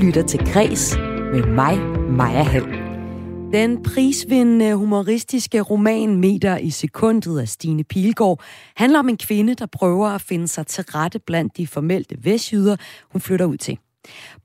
[0.00, 0.96] lytter til Græs
[1.32, 1.78] med mig,
[2.10, 2.66] Maja Hall.
[3.52, 8.42] Den prisvindende humoristiske roman Meter i sekundet af Stine Pilgaard
[8.76, 12.76] handler om en kvinde, der prøver at finde sig til rette blandt de formelte vestjyder,
[13.12, 13.78] hun flytter ud til.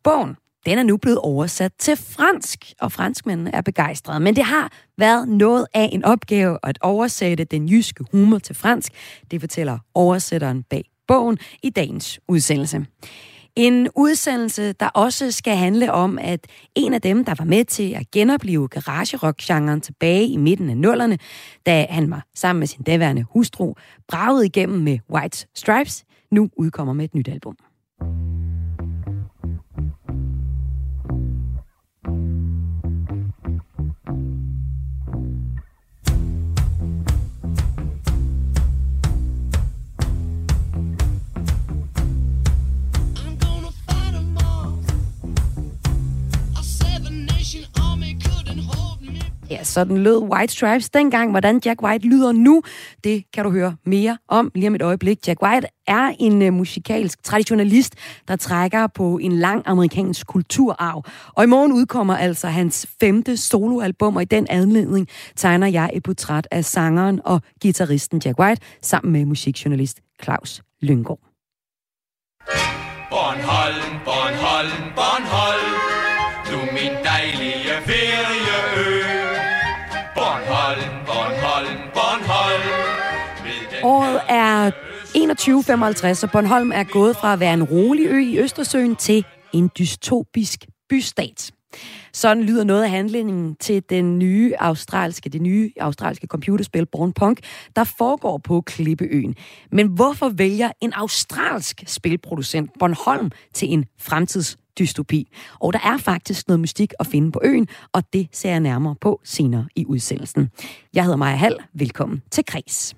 [0.04, 4.20] Bogen den er nu blevet oversat til fransk, og franskmændene er begejstrede.
[4.20, 8.92] Men det har været noget af en opgave at oversætte den jyske humor til fransk.
[9.32, 12.86] Det fortæller oversætteren bag bogen i dagens udsendelse.
[13.56, 17.94] En udsendelse, der også skal handle om, at en af dem, der var med til
[17.94, 21.18] at genopleve garagerock-genren tilbage i midten af nullerne,
[21.66, 23.74] da han var sammen med sin daværende hustru,
[24.08, 27.58] bragede igennem med White Stripes, nu udkommer med et nyt album.
[49.50, 51.32] Ja, sådan lød White Stripes dengang.
[51.32, 52.62] Hvordan Jack White lyder nu,
[53.04, 55.28] det kan du høre mere om lige om et øjeblik.
[55.28, 57.96] Jack White er en uh, musikalsk traditionalist,
[58.28, 61.04] der trækker på en lang amerikansk kulturarv.
[61.28, 66.04] Og i morgen udkommer altså hans femte soloalbum, og i den anledning tegner jeg et
[66.04, 71.20] portræt af sangeren og gitarristen Jack White sammen med musikjournalist Claus Lyngård.
[73.10, 75.65] Bornholm, Bornholm, Bornholm,
[83.86, 84.72] Året er
[85.14, 89.70] 2155, og Bornholm er gået fra at være en rolig ø i Østersøen til en
[89.80, 91.52] dystopisk bystat.
[92.14, 97.40] Sådan lyder noget af handlingen til den nye australske, det nye australske computerspil Born Punk,
[97.76, 99.36] der foregår på Klippeøen.
[99.72, 105.28] Men hvorfor vælger en australsk spilproducent Bornholm til en fremtidsdystopi?
[105.60, 108.96] Og der er faktisk noget mystik at finde på øen, og det ser jeg nærmere
[109.02, 110.50] på senere i udsendelsen.
[110.94, 111.58] Jeg hedder Maja Hall.
[111.74, 112.96] Velkommen til Kres.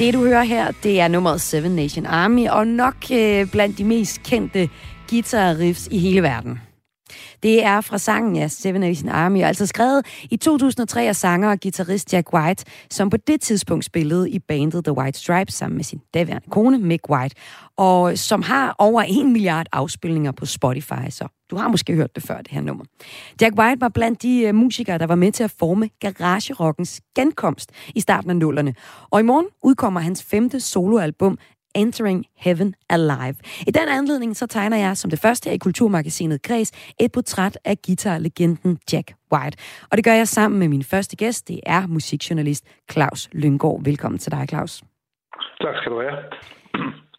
[0.00, 3.84] Det, du hører her, det er nummeret Seven Nation Army, og nok øh, blandt de
[3.84, 4.68] mest kendte
[5.10, 6.60] guitar riffs i hele verden.
[7.42, 11.60] Det er fra sangen, ja, Seven Nation Army, altså skrevet i 2003 af sanger og
[11.62, 15.84] guitarist Jack White, som på det tidspunkt spillede i bandet The White Stripes sammen med
[15.84, 17.36] sin daværende kone, Mick White,
[17.76, 22.22] og som har over en milliard afspilninger på Spotify, så du har måske hørt det
[22.22, 22.84] før, det her nummer.
[23.40, 27.70] Jack White var blandt de øh, musikere, der var med til at forme garagerockens genkomst
[27.94, 28.74] i starten af nullerne.
[29.10, 31.38] Og i morgen udkommer hans femte soloalbum,
[31.74, 33.34] Entering Heaven Alive.
[33.66, 37.82] I den anledning så tegner jeg som det første i Kulturmagasinet Græs et portræt af
[37.86, 39.58] guitarlegenden Jack White.
[39.90, 43.84] Og det gør jeg sammen med min første gæst, det er musikjournalist Claus Lyngård.
[43.84, 44.82] Velkommen til dig, Claus.
[45.60, 46.18] Tak skal du have.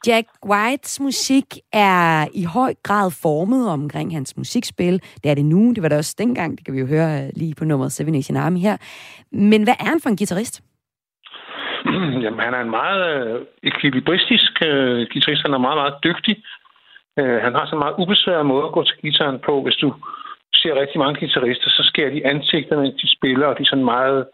[0.08, 5.02] Jack Whites musik er i høj grad formet omkring hans musikspil.
[5.24, 7.56] Det er det nu, det var det også dengang, det kan vi jo høre lige
[7.56, 8.78] på nummeret Seven Nation Army her.
[9.32, 10.62] Men hvad er han for en guitarist?
[12.24, 15.42] Jamen, han er en meget øh, ekvilibristisk øh, guitarist.
[15.42, 16.44] Han er meget, meget dygtig.
[17.20, 19.62] Øh, han har så meget ubesværet måde at gå til gitaren på.
[19.62, 19.94] Hvis du
[20.54, 24.26] ser rigtig mange guitarister, så sker de ansigterne, de spiller, og de er sådan meget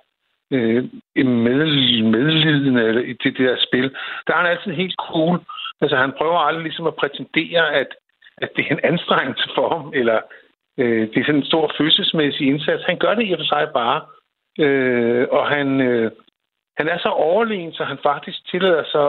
[0.51, 0.83] øh,
[1.15, 1.65] med,
[2.03, 3.95] medlidende i det der spil.
[4.27, 5.39] Der er han altid helt cool.
[5.81, 7.87] Altså, han prøver aldrig ligesom at prætendere, at,
[8.37, 10.19] at det er en anstrengelse for ham, eller
[10.77, 12.83] øh, det er sådan en stor følelsesmæssig indsats.
[12.85, 14.01] Han gør det i og for sig bare.
[14.59, 16.11] Øh, og han, øh,
[16.77, 19.05] han er så overlegen, så han faktisk tillader sig,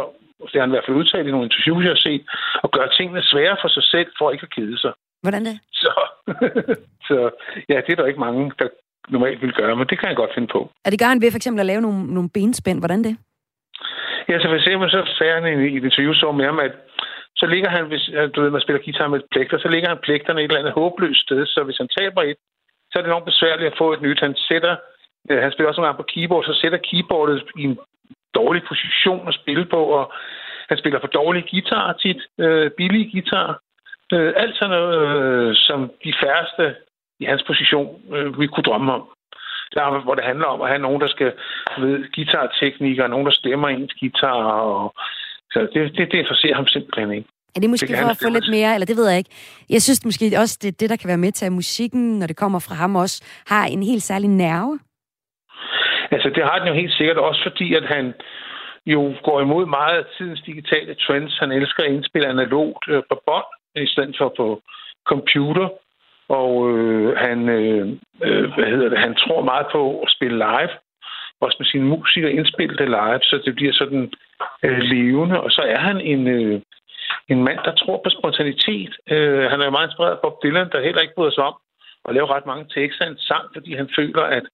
[0.51, 2.23] det har han i hvert fald udtalt i nogle interviews, jeg har set,
[2.65, 4.93] at gøre tingene svære for sig selv, for ikke at kede sig.
[5.23, 5.57] Hvordan det?
[5.73, 5.93] Så,
[7.09, 7.17] så
[7.69, 8.69] ja, det er der ikke mange, der
[9.09, 10.61] normalt vil gøre, men det kan han godt finde på.
[10.85, 12.79] Er det gør han ved for eksempel at lave nogle, nogle benspænd?
[12.81, 13.15] Hvordan det?
[14.29, 16.75] Ja, så for eksempel så sagde han i et interview så med ham, at
[17.41, 18.05] så ligger han, hvis
[18.35, 21.23] du ved, man spiller guitar med plægter, så ligger han plægterne et eller andet håbløst
[21.27, 22.37] sted, så hvis han taber et,
[22.91, 24.21] så er det enormt besværligt at få et nyt.
[24.21, 24.77] Han sætter,
[25.31, 27.79] øh, han spiller også nogle gange på keyboard, så sætter keyboardet i en
[28.35, 30.13] dårlig position at spille på, og
[30.69, 33.49] han spiller for dårlig guitar tit, øh, billige guitar.
[34.13, 36.65] Øh, alt sådan noget, øh, som de færreste
[37.21, 39.05] i hans position øh, vi kunne drømme om.
[39.75, 41.33] Der, hvor det handler om at have nogen, der skal
[41.79, 44.43] ved guitarteknikere, nogen, der stemmer ens guitar.
[44.73, 44.95] Og,
[45.53, 47.29] så det, det, det interesserer ham simpelthen ikke.
[47.57, 49.31] Er det måske det for at få lidt mere, eller det ved jeg ikke.
[49.71, 52.37] Jeg synes måske også, det det, der kan være med til, at musikken, når det
[52.37, 54.79] kommer fra ham også, har en helt særlig nerve.
[56.11, 58.15] Altså, det har den jo helt sikkert også, fordi at han
[58.87, 61.39] jo går imod meget af tidens digitale trends.
[61.39, 63.45] Han elsker at indspille analogt øh, på bånd,
[63.77, 64.63] i stedet for på
[65.05, 65.69] computer.
[66.29, 67.89] Og øh, han, øh,
[68.23, 70.75] øh hvad hedder det, han tror meget på at spille live.
[71.41, 74.13] Også med sine musikere indspille det live, så det bliver sådan
[74.65, 75.41] øh, levende.
[75.41, 76.61] Og så er han en, øh,
[77.29, 78.93] en mand, der tror på spontanitet.
[79.11, 81.55] Øh, han er jo meget inspireret af Bob Dylan, der heller ikke bryder sig om
[82.09, 84.45] at lave ret mange tekster en sang, fordi han føler, at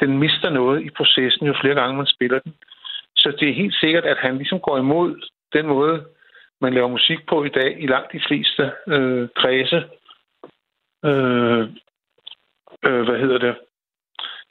[0.00, 2.54] den mister noget i processen, jo flere gange man spiller den.
[3.16, 6.04] Så det er helt sikkert, at han ligesom går imod den måde,
[6.60, 9.84] man laver musik på i dag i langt de fleste øh, kredse.
[11.04, 11.62] Øh,
[12.86, 13.56] øh, hvad hedder det?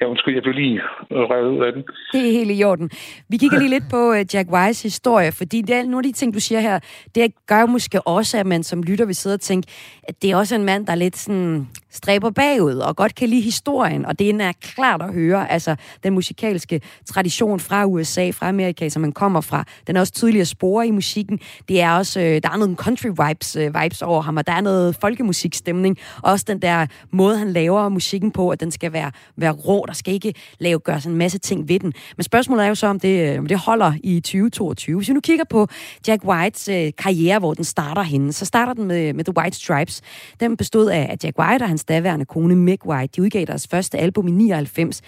[0.01, 0.81] Ja, undskyld, jeg blev lige
[1.11, 1.83] øh, revet ud af den.
[2.13, 2.89] Det er helt i orden.
[3.29, 6.11] Vi kigger lige lidt på øh, Jack Wise historie, fordi det er, nogle af de
[6.11, 6.79] ting, du siger her,
[7.15, 9.67] det gør måske også, at man som lytter vil sidde og tænke,
[10.03, 13.29] at det er også en mand, der er lidt sådan stræber bagud og godt kan
[13.29, 18.49] lide historien, og det er klart at høre, altså den musikalske tradition fra USA, fra
[18.49, 21.39] Amerika, som man kommer fra, den er også tydelig at spore i musikken.
[21.69, 24.61] Det er også, øh, der er noget country vibes, vibes over ham, og der er
[24.61, 29.11] noget folkemusikstemning, og også den der måde, han laver musikken på, at den skal være,
[29.37, 31.93] være rå, der skal ikke lave, gøre sådan en masse ting ved den.
[32.17, 34.97] Men spørgsmålet er jo så, om det, øh, om det holder i 2022.
[34.97, 35.67] Hvis vi nu kigger på
[36.07, 39.57] Jack Whites øh, karriere, hvor den starter henne, så starter den med, med The White
[39.57, 40.01] Stripes.
[40.39, 43.67] Den bestod af, at Jack White og hans daværende kone Meg White, de udgav deres
[43.67, 45.01] første album i 99.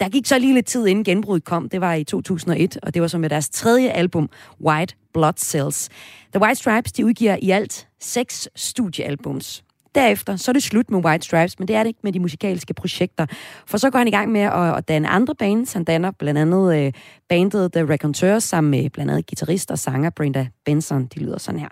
[0.00, 1.68] Der gik så lige lidt tid inden genbruddet kom.
[1.68, 4.28] Det var i 2001, og det var så med deres tredje album,
[4.64, 5.88] White Blood Cells.
[6.32, 9.64] The White Stripes, de udgiver i alt seks studiealbums.
[9.94, 12.20] Derefter så er det slut med White Stripes, men det er det ikke med de
[12.20, 13.26] musikalske projekter.
[13.66, 15.72] For så går han i gang med at, at danne andre bands.
[15.72, 16.92] Han danner blandt andet øh,
[17.28, 21.06] bandet The Raconteurs sammen med blandt andet guitarist og sanger Brenda Benson.
[21.06, 21.68] De lyder sådan her.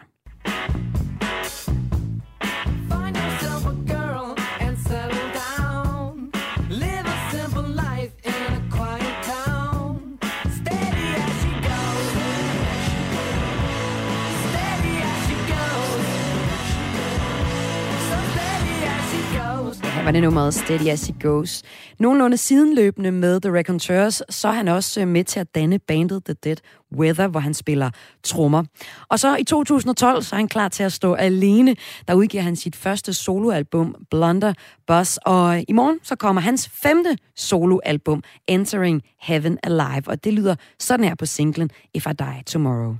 [20.04, 21.62] Var det nummeret Steady As It Goes.
[21.98, 26.24] Nogenlunde sidenløbende med The Reconteurs, så er han også øh, med til at danne bandet
[26.24, 26.56] The Dead
[26.96, 27.90] Weather, hvor han spiller
[28.22, 28.64] trommer.
[29.08, 31.76] Og så i 2012, så er han klar til at stå alene.
[32.08, 34.54] Der udgiver han sit første soloalbum, Blunder
[34.86, 35.16] Bus.
[35.16, 40.02] Og i morgen, så kommer hans femte soloalbum, Entering Heaven Alive.
[40.06, 42.96] Og det lyder sådan her på singlen If I Die Tomorrow.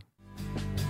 [0.54, 0.89] peace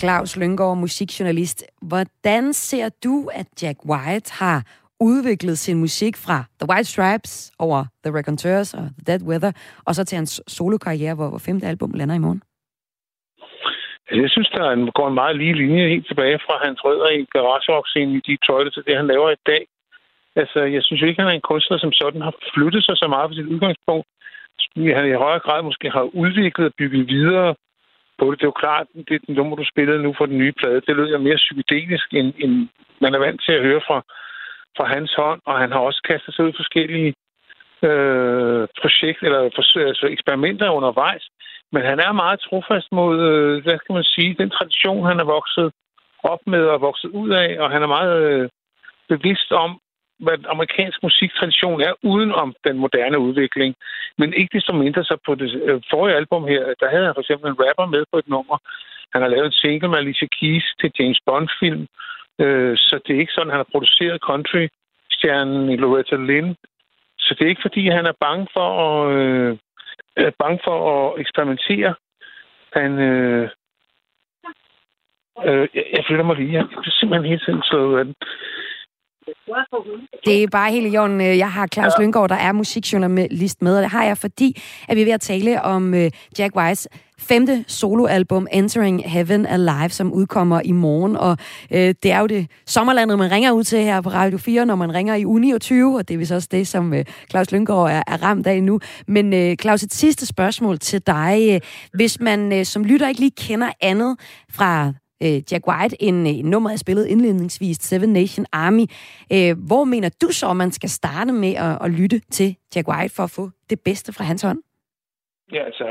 [0.00, 1.58] Claus Lyngård, musikjournalist.
[1.82, 4.58] Hvordan ser du, at Jack White har
[5.00, 9.52] udviklet sin musik fra The White Stripes over The Reconteurs og The Dead Weather,
[9.86, 12.42] og så til hans solokarriere, hvor, hvor femte album lander i morgen?
[14.10, 17.68] Jeg synes, der går en meget lige linje helt tilbage fra hans rødder i garage
[17.74, 19.62] rock i Detroit til det, han laver i dag.
[20.40, 23.06] Altså, jeg synes jo ikke, han er en kunstner, som sådan har flyttet sig så
[23.08, 24.06] meget fra sit udgangspunkt.
[24.76, 27.54] Han i højere grad måske har udviklet og bygget videre
[28.18, 28.38] på det.
[28.38, 30.80] Det er jo klart, det er den nummer, du spillede nu for den nye plade.
[30.86, 32.68] Det lyder mere psykedelisk, end, end
[33.00, 33.98] man er vant til at høre fra,
[34.76, 37.14] fra hans hånd, og han har også kastet sig ud i forskellige
[37.88, 41.24] øh, projekter eller forsøg, altså eksperimenter undervejs.
[41.72, 45.24] Men han er meget trofast mod, øh, hvad skal man sige, den tradition, han er
[45.24, 45.72] vokset
[46.22, 48.48] op med og vokset ud af, og han er meget øh,
[49.08, 49.80] bevidst om,
[50.18, 53.74] hvad amerikansk musiktradition er uden om den moderne udvikling.
[54.18, 57.20] Men ikke desto mindre så på det øh, forrige album her, der havde han for
[57.20, 58.58] eksempel en rapper med på et nummer.
[59.12, 61.86] Han har lavet en single med Alicia Keys til James Bond-film.
[62.38, 66.56] Øh, så det er ikke sådan, han har produceret country-stjernen Loretta Lynn.
[67.18, 69.58] Så det er ikke, fordi han er bange for at, øh,
[70.16, 71.94] er bange for at eksperimentere.
[72.72, 73.48] Han, øh,
[75.46, 76.52] øh, jeg flytter mig lige.
[76.52, 78.14] Jeg bliver simpelthen hele tiden slået af den.
[80.24, 81.20] Det er bare helt i orden.
[81.20, 82.02] Jeg har Claus ja.
[82.02, 85.20] Lyngård, der er musikjournalist med, og det har jeg, fordi at vi er ved at
[85.20, 86.06] tale om uh,
[86.38, 91.16] Jack Wise femte soloalbum, Entering Heaven Alive, som udkommer i morgen.
[91.16, 91.30] Og
[91.70, 94.76] uh, det er jo det sommerlandet, man ringer ud til her på Radio 4, når
[94.76, 96.98] man ringer i u 29, og det er vist også det, som uh,
[97.30, 98.80] Claus Lyngård er, er ramt af nu.
[99.08, 101.60] Men Claus, et sidste spørgsmål til dig.
[101.94, 104.16] Hvis man uh, som lytter ikke lige kender andet
[104.50, 104.92] fra
[105.24, 108.86] øh, Jack White, en, øh, en nummer, jeg spillede indledningsvis, Seven Nation Army.
[109.34, 113.14] Øh, hvor mener du så, man skal starte med at, at lytte til Jack White
[113.16, 114.60] for at få det bedste fra hans hånd?
[115.52, 115.86] Ja, altså,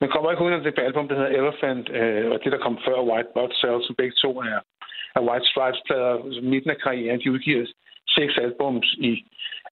[0.00, 3.08] man kommer ikke uden det album, der hedder Elephant, øh, og det, der kom før
[3.10, 4.60] White Blood Cells, som begge to er,
[5.16, 6.14] er White Stripes-plader,
[6.52, 7.66] midten af karrieren, de udgiver
[8.18, 9.12] seks albums i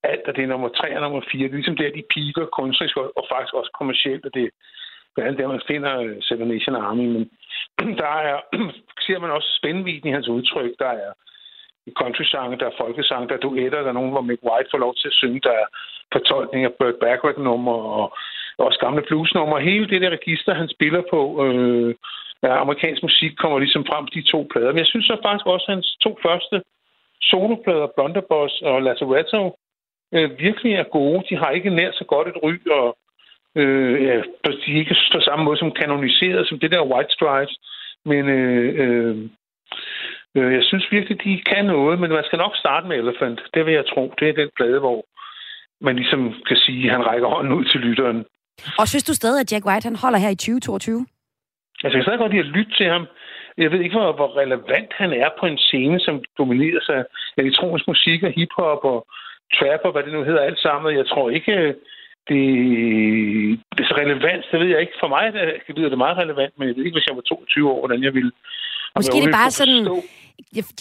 [0.03, 1.47] alt, og det er nummer tre og nummer fire.
[1.47, 4.51] Det er ligesom der, de piker kunstnerisk og, og faktisk også kommercielt, og det er
[5.13, 7.05] blandt andet der, man finder øh, Seven Nation Army.
[7.15, 7.23] Men
[8.01, 8.37] der er,
[9.05, 10.71] ser man også spændviden i hans udtryk.
[10.79, 11.11] Der er
[12.01, 14.95] countrysange, der er folkesange, der er duetter, der er nogen, hvor Mick White får lov
[14.95, 15.65] til at synge, der er
[16.13, 18.17] fortolkning af Burt Backward-nummer og
[18.57, 19.59] også gamle bluesnummer.
[19.59, 21.95] Hele det der register, han spiller på, øh,
[22.43, 24.71] ja, amerikansk musik, kommer ligesom frem på de to plader.
[24.71, 26.61] Men jeg synes så faktisk også, at hans to første
[27.21, 29.41] soloplader, Blunderboss og Lazaretto,
[30.15, 31.23] øh, virkelig er gode.
[31.29, 32.97] De har ikke nær så godt et ry, og
[33.55, 34.21] øh, ja,
[34.65, 37.55] de ikke på samme måde som kanoniseret som det der White Stripes.
[38.05, 39.15] Men øh, øh,
[40.37, 43.41] øh, jeg synes virkelig, de kan noget, men man skal nok starte med Elephant.
[43.53, 44.13] Det vil jeg tro.
[44.19, 45.05] Det er den plade, hvor
[45.81, 48.25] man ligesom kan sige, at han rækker hånden ud til lytteren.
[48.79, 51.05] Og synes du stadig, at Jack White han holder her i 2022?
[51.83, 53.05] Altså, jeg kan stadig godt lide at lytte til ham.
[53.57, 57.03] Jeg ved ikke, hvor, hvor relevant han er på en scene, som domineres af
[57.37, 58.99] elektronisk musik og hiphop og
[59.57, 60.97] trap og hvad det nu hedder alt sammen.
[60.97, 61.75] Jeg tror ikke,
[62.29, 62.41] det,
[63.75, 64.43] det er så relevant.
[64.51, 64.93] Det ved jeg ikke.
[64.99, 67.69] For mig det lyder det meget relevant, men jeg ved ikke, hvis jeg var 22
[67.71, 68.31] år, hvordan jeg ville...
[68.95, 70.01] Måske det bare sådan...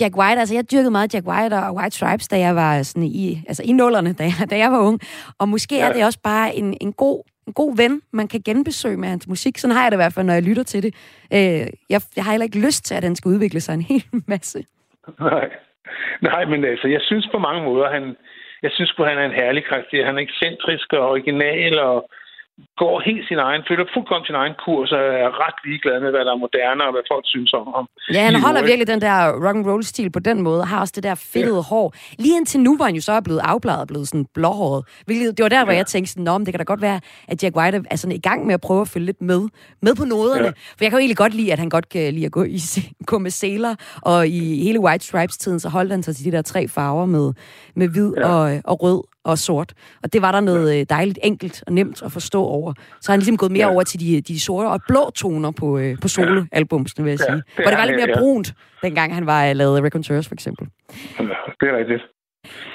[0.01, 3.03] Jack White, altså jeg dyrkede meget Jack White og White Stripes, da jeg var sådan
[3.03, 5.01] i, altså i nullerne, da jeg, da jeg var ung.
[5.39, 5.89] Og måske ja.
[5.89, 9.29] er det også bare en, en god en god ven, man kan genbesøge med hans
[9.29, 9.59] musik.
[9.59, 10.93] Sådan har jeg det i hvert fald, når jeg lytter til det.
[11.37, 14.05] Øh, jeg, jeg har heller ikke lyst til, at han skal udvikle sig en hel
[14.33, 14.59] masse.
[15.21, 15.49] Nej,
[16.23, 18.17] Nej men altså, jeg synes på mange måder, han,
[18.63, 20.07] jeg synes at han er en herlig karakter.
[20.07, 22.11] Han er ekscentrisk og original og
[22.83, 26.25] går helt sin egen, følger fuldkommen sin egen kurs og er ret ligeglad med, hvad
[26.27, 27.87] der er moderne og hvad folk synes om ham.
[28.17, 30.95] Ja, han holder virkelig den der rock and roll stil på den måde, har også
[30.97, 31.71] det der fedtede ja.
[31.71, 31.87] hår.
[32.19, 34.83] Lige indtil nu var han jo så blevet afbladet og blevet sådan blåhåret.
[35.07, 35.79] Hvilket, det var der, hvor ja.
[35.79, 38.21] jeg tænkte sådan, Nå, det kan da godt være, at Jack White er sådan i
[38.29, 39.43] gang med at prøve at følge lidt med,
[39.83, 40.45] med på noderne.
[40.45, 40.51] Ja.
[40.51, 42.61] For jeg kan jo egentlig godt lide, at han godt kan lide at gå, i,
[43.07, 46.43] gå med sæler, og i hele White Stripes-tiden, så holdt han sig til de der
[46.43, 47.33] tre farver med,
[47.77, 48.29] med hvid ja.
[48.29, 49.73] og, og rød og sort.
[50.03, 50.81] Og det var der noget.
[50.81, 52.73] Øh, dejligt enkelt og nemt at forstå over.
[53.01, 53.73] Så har han ligesom gået mere ja.
[53.73, 57.33] over til de, de sorte og blå toner på, øh, på soloalbumsene, vil jeg sige.
[57.33, 58.19] Ja, det Hvor det var lidt mere ja.
[58.19, 60.67] brunt, dengang han var uh, lavet Reconteurs, for eksempel.
[61.61, 62.03] Det er rigtigt.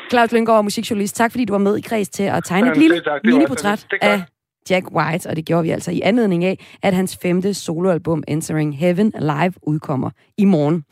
[0.10, 2.77] Claus Lyngård, musikjournalist, tak fordi du var med i kreds til at tegne ja, et
[2.77, 4.22] lille miniportræt af
[4.70, 8.77] Jack White, og det gjorde vi altså i anledning af, at hans femte soloalbum Entering
[8.77, 10.84] Heaven Live udkommer i morgen.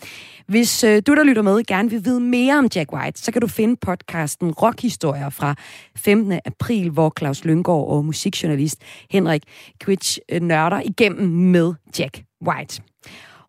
[0.47, 3.41] Hvis øh, du, der lytter med, gerne vil vide mere om Jack White, så kan
[3.41, 5.55] du finde podcasten Rockhistorier fra
[5.97, 6.39] 15.
[6.45, 9.41] april, hvor Claus Lyngård og musikjournalist Henrik
[9.83, 12.81] Quitch øh, nørder igennem med Jack White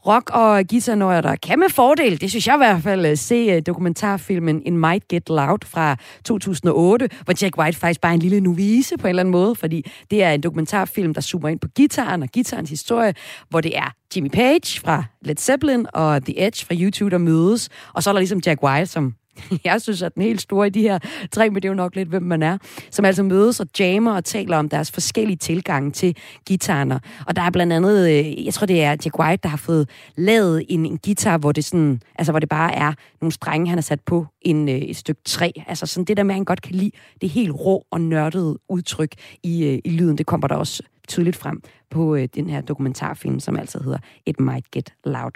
[0.07, 3.63] rock- og guitarnørder kan med fordel, det synes jeg i hvert fald, øh, se øh,
[3.67, 8.41] dokumentarfilmen In Might Get Loud fra 2008, hvor Jack White faktisk bare er en lille
[8.41, 11.69] novice på en eller anden måde, fordi det er en dokumentarfilm, der zoomer ind på
[11.69, 13.15] gitaren og gitarens historie,
[13.51, 17.69] hvor det er Jimmy Page fra Led Zeppelin og The Edge fra YouTube, der mødes,
[17.95, 19.15] og så er der ligesom Jack White, som
[19.65, 20.99] jeg synes, at den helt store i de her
[21.33, 22.59] tre, men det er jo nok lidt, hvem man er,
[22.91, 26.17] som altså mødes og jammer og taler om deres forskellige tilgange til
[26.49, 26.99] guitarer.
[27.27, 29.89] Og der er blandt andet, øh, jeg tror, det er Jack White, der har fået
[30.17, 33.79] lavet en, en guitar, hvor det, sådan, altså, hvor det bare er nogle strenge, han
[33.79, 35.51] har sat på en, øh, et stykke træ.
[35.67, 38.59] Altså sådan det der med, at han godt kan lide det helt rå og nørdede
[38.69, 43.41] udtryk i, øh, i lyden, det kommer der også tydeligt frem på den her dokumentarfilm,
[43.41, 45.33] som altså hedder It Might Get Loud.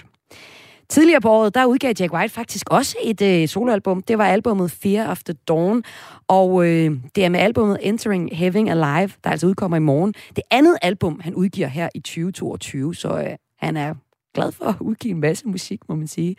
[0.88, 4.02] Tidligere på året, der udgav Jack White faktisk også et øh, soloalbum.
[4.02, 5.82] Det var albumet Fear of the Dawn,
[6.28, 10.14] og øh, det er med albumet Entering Heaven Alive, der altså udkommer i morgen.
[10.36, 13.94] Det andet album, han udgiver her i 2022, så øh, han er
[14.34, 16.36] glad for at udgive en masse musik, må man sige.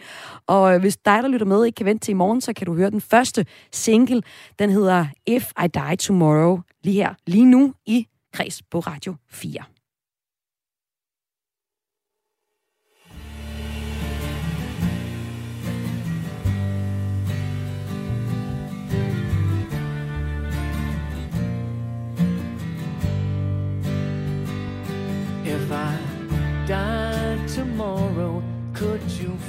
[0.47, 2.65] Og øh, hvis dig, der lytter med, ikke kan vente til i morgen, så kan
[2.65, 4.21] du høre den første single.
[4.59, 9.76] Den hedder If I Die Tomorrow, lige her, lige nu i Kreds på Radio 4.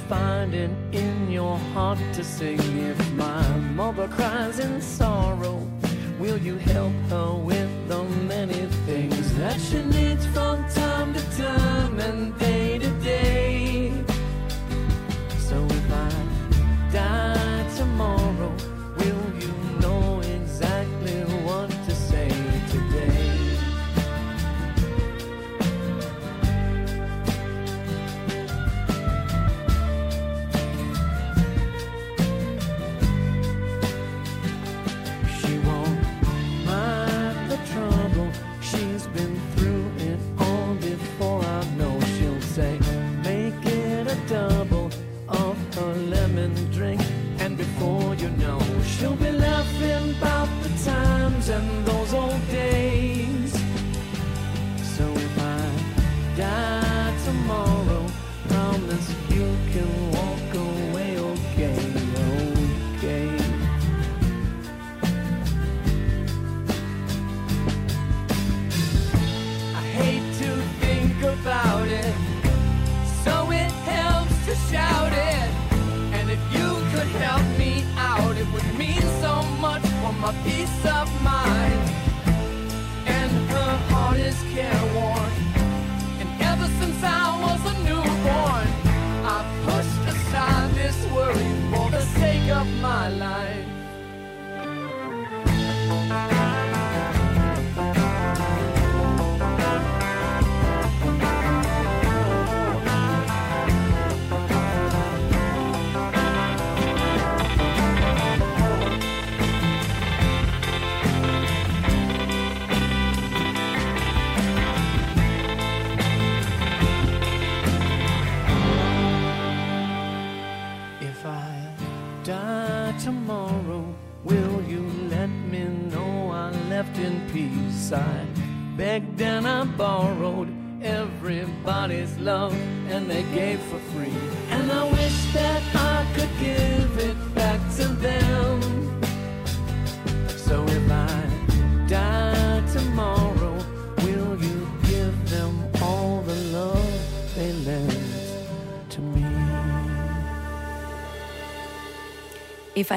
[0.09, 2.59] Find it in your heart to sing?
[2.79, 3.47] If my
[3.77, 5.61] mother cries in sorrow,
[6.19, 11.99] will you help her with the many things that she needs from time to time
[11.99, 12.78] and day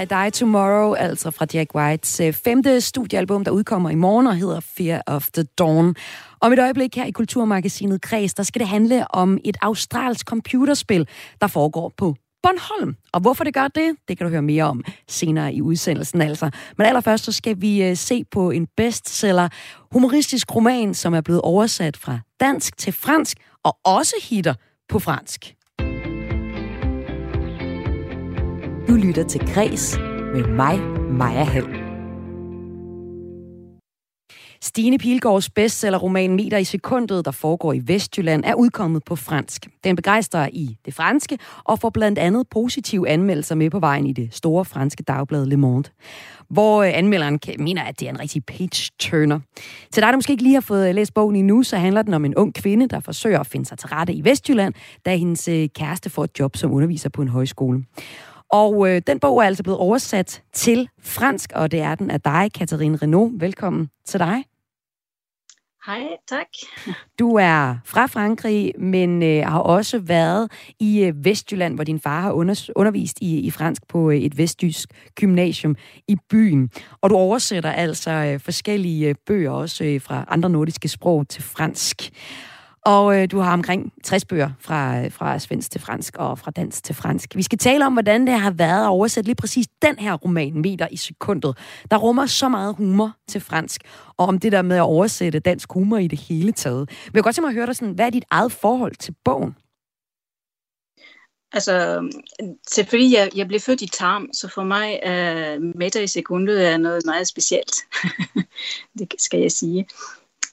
[0.03, 4.37] I Die Tomorrow, altså fra Jack Whites øh, femte studiealbum, der udkommer i morgen og
[4.37, 5.95] hedder Fear of the Dawn.
[6.41, 11.09] Om et øjeblik her i Kulturmagasinet Kreds, der skal det handle om et australsk computerspil,
[11.41, 12.97] der foregår på Bornholm.
[13.13, 16.51] Og hvorfor det gør det, det kan du høre mere om senere i udsendelsen altså.
[16.79, 19.49] Men allerførst så skal vi øh, se på en bestseller,
[19.93, 24.55] humoristisk roman, som er blevet oversat fra dansk til fransk, og også hitter
[24.89, 25.55] på fransk.
[28.93, 29.99] Du lytter til Græs
[30.35, 30.79] med mig,
[31.11, 31.67] Maja Hall.
[34.63, 39.69] Stine Pilgaards bestsellerroman Meter i sekundet, der foregår i Vestjylland, er udkommet på fransk.
[39.85, 44.13] Den begejstrer i det franske og får blandt andet positive anmeldelser med på vejen i
[44.13, 45.89] det store franske dagblad Le Monde,
[46.49, 49.41] hvor øh, anmelderen mener, at det er en rigtig page-turner.
[49.93, 52.15] Til dig, der måske ikke lige har fået øh, læst bogen endnu, så handler den
[52.15, 54.75] om en ung kvinde, der forsøger at finde sig til rette i Vestjylland,
[55.07, 57.85] da hendes øh, kæreste får et job som underviser på en højskole.
[58.53, 62.21] Og øh, den bog er altså blevet oversat til fransk, og det er den af
[62.21, 63.41] dig, Catherine Renault.
[63.41, 64.45] Velkommen til dig.
[65.87, 66.47] Hej, tak.
[67.19, 72.21] Du er fra Frankrig, men øh, har også været i øh, Vestjylland, hvor din far
[72.21, 75.77] har under, undervist i, i fransk på øh, et vestjysk gymnasium
[76.09, 76.71] i byen.
[77.01, 81.43] Og du oversætter altså øh, forskellige øh, bøger også øh, fra andre nordiske sprog til
[81.43, 82.11] fransk.
[82.85, 86.51] Og øh, du har omkring 60 bøger fra, øh, fra svensk til fransk og fra
[86.51, 87.37] dansk til fransk.
[87.37, 90.61] Vi skal tale om, hvordan det har været at oversætte lige præcis den her roman,
[90.61, 91.57] Meter i sekundet,
[91.91, 93.81] der rummer så meget humor til fransk,
[94.17, 96.79] og om det der med at oversætte dansk humor i det hele taget.
[96.79, 98.95] Men jeg vil godt tænke mig at høre dig sådan, hvad er dit eget forhold
[98.95, 99.55] til bogen?
[101.55, 102.03] Altså,
[102.69, 106.69] selvfølgelig, jeg, jeg blev født i Tarm, så for mig er uh, meter i sekundet
[106.69, 107.75] er noget meget specielt.
[108.99, 109.87] det skal jeg sige.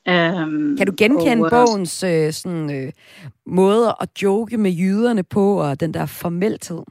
[0.10, 2.92] Um, kan du genkende og, bogens øh, sådan, øh,
[3.46, 6.84] måde at joke med jyderne på, og den der formelthed?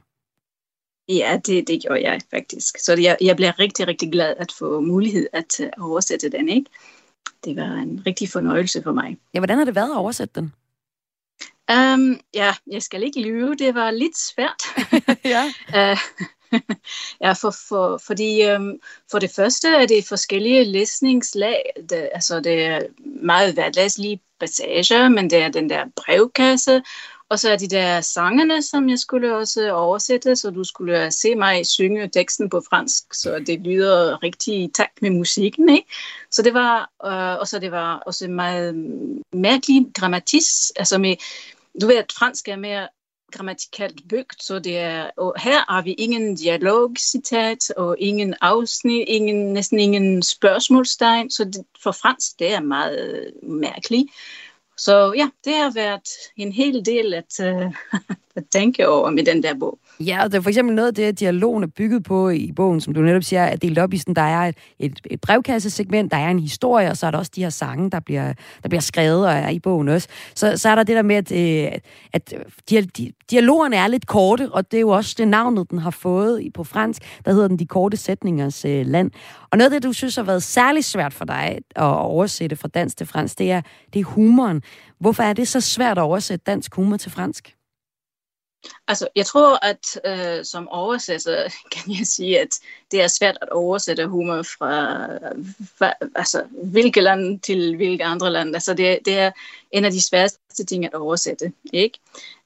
[1.09, 2.77] Ja, det, det gjorde jeg faktisk.
[2.77, 6.71] Så jeg, jeg blev rigtig, rigtig glad at få mulighed at uh, oversætte den, ikke?
[7.43, 9.17] Det var en rigtig fornøjelse for mig.
[9.33, 10.53] Ja, hvordan har det været at oversætte den?
[11.71, 14.63] Um, ja, jeg skal ikke lyve, det var lidt svært.
[15.33, 15.43] ja.
[15.91, 15.99] uh,
[17.23, 18.79] ja, for, for, fordi øhm,
[19.11, 21.63] for det første er det forskellige læsningslag.
[21.89, 22.81] Det, altså det er
[23.23, 26.81] meget hverdagslige passager, men det er den der brevkasse,
[27.29, 31.35] og så er de der sangene, som jeg skulle også oversætte, så du skulle se
[31.35, 35.87] mig synge teksten på fransk, så det lyder rigtig i takt med musikken, ikke?
[36.31, 38.75] Så det var, øh, og så det var også meget
[39.33, 41.15] mærkelig grammatisk, altså med,
[41.81, 42.87] du ved, at fransk er mere
[43.31, 49.53] grammatikalt bygget, så det er, og her har vi ingen dialogcitat og ingen afsnit, ingen,
[49.53, 54.11] næsten ingen spørgsmålstegn, så det, for fransk det er meget mærkeligt.
[54.77, 57.73] Så ja, det har været en hel del at, uh,
[58.35, 59.79] at tænke over med den der bog.
[59.99, 62.81] Ja, og det er for eksempel noget af det, dialogen er bygget på i bogen,
[62.81, 66.11] som du netop siger, er delt op i sådan, der er et, et, et brevkassesegment,
[66.11, 68.69] der er en historie, og så er der også de her sange, der bliver, der
[68.69, 70.07] bliver skrevet og er i bogen også.
[70.35, 71.79] Så, så er der det der med, at, øh,
[72.13, 72.33] at
[73.31, 76.63] dialogerne er lidt korte, og det er jo også det navnet, den har fået på
[76.63, 79.11] fransk, der hedder den De Korte Sætningers øh, Land.
[79.51, 82.67] Og noget af det, du synes har været særlig svært for dig at oversætte fra
[82.67, 83.61] dansk til fransk, det er,
[83.93, 84.61] det er humoren.
[84.99, 87.55] Hvorfor er det så svært at oversætte dansk humor til fransk?
[88.87, 92.59] Altså, jeg tror, at øh, som oversætter kan jeg sige, at
[92.91, 95.07] det er svært at oversætte humor fra,
[95.77, 98.55] hva, altså, hvilket land til hvilke andre land.
[98.55, 99.31] Altså, det, det er
[99.71, 101.99] en af de sværeste ting at oversætte, ikke?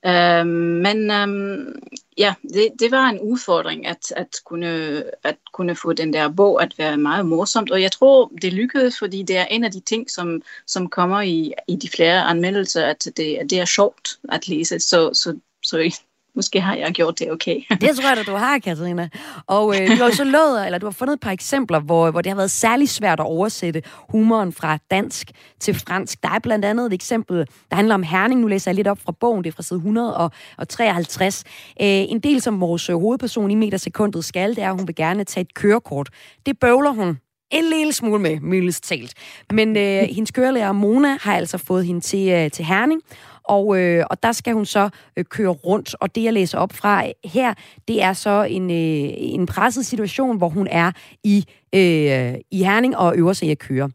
[0.05, 1.75] Øh, men øh,
[2.17, 6.61] ja, det, det var en udfordring at, at, kunne, at kunne få den der bog
[6.61, 9.79] at være meget morsomt, og jeg tror, det lykkedes, fordi det er en af de
[9.79, 14.47] ting, som, som kommer i, i de flere anmeldelser, at det, det er sjovt at
[14.47, 16.01] læse, så, så så
[16.35, 17.55] måske har jeg gjort det okay.
[17.81, 19.09] det tror jeg, at du har, Katarina.
[19.47, 22.21] Og øh, du har så lovet, eller du har fundet et par eksempler, hvor, hvor
[22.21, 26.23] det har været særlig svært at oversætte humoren fra dansk til fransk.
[26.23, 28.41] Der er blandt andet et eksempel, der handler om Herning.
[28.41, 31.43] Nu læser jeg lidt op fra bogen, det er fra side 153.
[31.81, 34.95] Øh, en del, som vores øh, hovedperson i metersekundet skal, det er, at hun vil
[34.95, 36.09] gerne tage et kørekort.
[36.45, 37.17] Det bøvler hun
[37.51, 39.13] en lille smule med, mildest talt.
[39.51, 43.01] Men øh, hendes kørelærer Mona har altså fået hende til, øh, til Herning,
[43.43, 45.95] og, øh, og der skal hun så øh, køre rundt.
[45.99, 47.53] Og det, jeg læser op fra her,
[47.87, 50.91] det er så en, øh, en presset situation, hvor hun er
[51.23, 53.89] i, øh, i Herning og øver sig i at køre.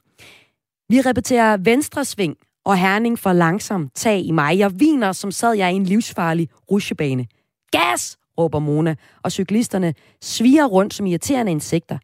[0.89, 4.59] Vi repeterer venstre sving, og Herning for langsom tag i mig.
[4.59, 7.27] Jeg viner, som sad jeg i en livsfarlig rusjebane.
[7.73, 8.19] Gas!
[8.39, 11.99] råber Mona, og cyklisterne sviger rundt som irriterende insekter.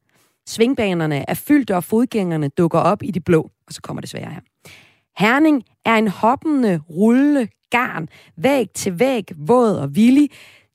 [0.47, 3.51] Svingbanerne er fyldte, og fodgængerne dukker op i de blå.
[3.67, 4.41] Og så kommer det svære her.
[5.19, 10.31] Herning er en hoppende, rullende garn, væg til væg, våd og villig.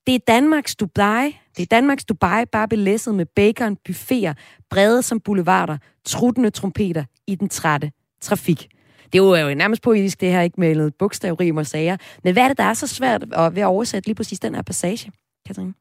[0.07, 1.39] Det er Danmarks Dubai.
[1.57, 4.33] Det er Danmarks Dubai, bare belæsset med bacon, buffeter,
[4.69, 8.67] brede som boulevarder, truttende trompeter i den trætte trafik.
[9.13, 11.97] Det er jo nærmest poetisk, det her, ikke med noget bogstavrim og sager.
[12.23, 14.61] Men hvad er det, der er så svært ved at oversætte lige præcis den her
[14.61, 15.11] passage,
[15.47, 15.73] Katrine?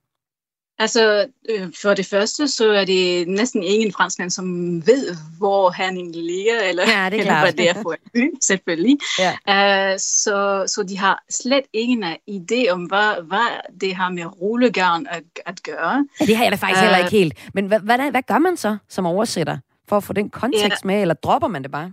[0.81, 4.47] Altså, øh, for det første, så er det næsten ingen franskmænd, som
[4.87, 8.35] ved, hvor Herning ligger, eller, ja, det er eller hvad det er for en by,
[8.49, 8.99] selvfølgelig.
[9.19, 9.93] Ja.
[9.93, 15.07] Uh, så, så de har slet ingen idé om, hvad, hvad det har med rullegarn
[15.11, 16.07] at, at gøre.
[16.21, 17.35] Ja, det har jeg da faktisk uh, heller ikke helt.
[17.55, 20.87] Men hvad, hvad, hvad gør man så som oversætter, for at få den kontekst ja.
[20.87, 21.93] med, eller dropper man det bare?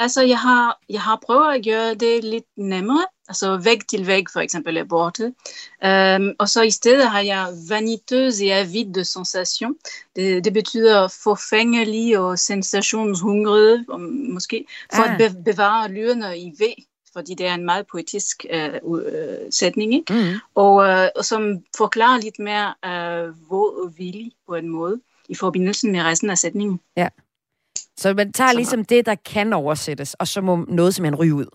[0.00, 4.24] Altså, jeg har, jeg har prøvet at gøre det lidt nemmere, altså væg til væg
[4.32, 5.24] for eksempel er borte.
[5.84, 9.74] Um, og så i stedet har jeg vaniteuse et avide de sensation.
[10.16, 13.84] Det, det betyder forfængelig og sensationshungrig,
[14.34, 15.20] måske, for ah.
[15.20, 16.62] at bevare lydene i V
[17.12, 19.02] fordi det er en meget poetisk uh, uh,
[19.50, 20.12] sætning, ikke?
[20.12, 20.38] Mm.
[20.54, 25.34] Og, uh, og som forklarer lidt mere uh, våd og villig på en måde, i
[25.34, 26.80] forbindelse med resten af sætningen.
[26.96, 27.08] Ja.
[28.00, 31.46] Så man tager ligesom det, der kan oversættes, og så må noget simpelthen ryge ud.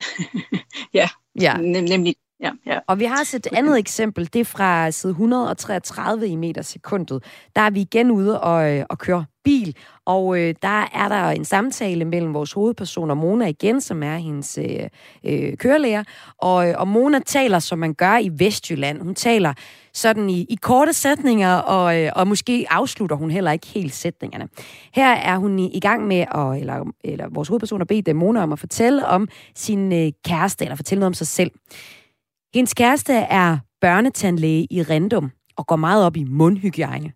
[0.98, 1.08] ja,
[1.40, 1.56] ja.
[1.56, 2.16] Nem, nemlig.
[2.40, 2.78] Ja, ja.
[2.88, 7.24] Og vi har også et andet eksempel, det er fra side 133 i meter sekundet.
[7.56, 11.30] Der er vi igen ude og, øh, og køre bil, og øh, der er der
[11.30, 14.88] en samtale mellem vores hovedperson og Mona igen, som er hendes øh,
[15.24, 16.04] øh, kørelærer.
[16.38, 19.02] Og, øh, og Mona taler, som man gør i Vestjylland.
[19.02, 19.54] Hun taler
[19.92, 24.48] sådan i, i korte sætninger, og, øh, og måske afslutter hun heller ikke helt sætningerne.
[24.94, 28.16] Her er hun i, i gang med, at, eller, eller vores hovedperson har bedt øh,
[28.16, 31.50] Mona om at fortælle om sin øh, kæreste, eller fortælle noget om sig selv.
[32.54, 37.12] Hendes kæreste er børnetandlæge i Rendum og går meget op i mundhygiejne.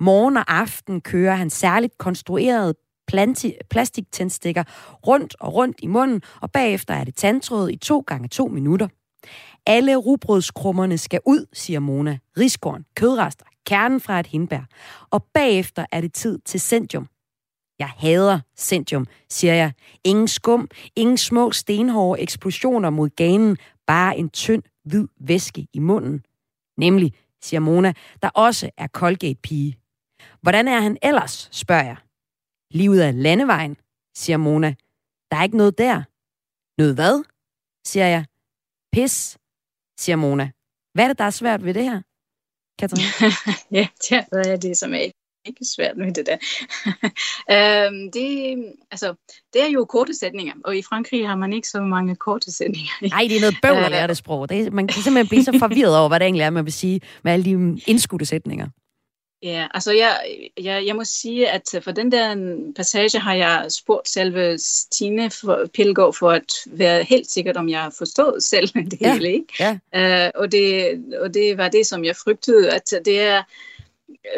[0.00, 2.74] Morgen og aften kører han særligt konstruerede
[3.70, 4.64] plastiktandstikker
[5.06, 8.88] rundt og rundt i munden, og bagefter er det tandtråd i to gange to minutter.
[9.66, 12.18] Alle rugbrødskrummerne skal ud, siger Mona.
[12.38, 14.62] Riskorn, kødrester, kernen fra et hindbær.
[15.10, 17.08] Og bagefter er det tid til centium.
[17.78, 19.72] Jeg hader centium, siger jeg.
[20.04, 26.26] Ingen skum, ingen små stenhårde eksplosioner mod ganen, bare en tynd, hvid væske i munden.
[26.76, 27.92] Nemlig, siger Mona,
[28.22, 29.78] der også er Colgate-pige.
[30.40, 31.96] Hvordan er han ellers, spørger jeg.
[32.70, 33.76] Livet af landevejen,
[34.14, 34.74] siger Mona.
[35.30, 36.02] Der er ikke noget der.
[36.78, 37.24] Noget hvad?
[37.84, 38.24] siger jeg.
[38.92, 39.38] Pis,
[39.98, 40.50] siger Mona.
[40.94, 42.02] Hvad er det, der er svært ved det her,
[42.78, 43.08] Katrine?
[43.78, 44.98] ja, det er det, som er
[45.44, 46.36] ikke svært med det der.
[47.86, 48.56] øhm, det,
[48.90, 49.14] altså,
[49.52, 52.90] det er jo korte sætninger, og i Frankrig har man ikke så mange korte sætninger.
[53.08, 54.48] Nej, det er noget bøvl at lære det sprog.
[54.48, 56.72] Det er, man kan simpelthen blive så forvirret over, hvad det egentlig er, man vil
[56.72, 58.66] sige med alle de indskudte sætninger.
[59.42, 60.20] Ja, altså jeg,
[60.60, 65.66] jeg, jeg må sige, at for den der passage har jeg spurgt selve Stine for,
[65.74, 69.32] Pilgaard for at være helt sikkert, om jeg har forstået selv det ja, hele.
[69.32, 69.78] Ikke?
[69.94, 70.26] Ja.
[70.26, 73.42] Uh, og, det, og det var det, som jeg frygtede, at det er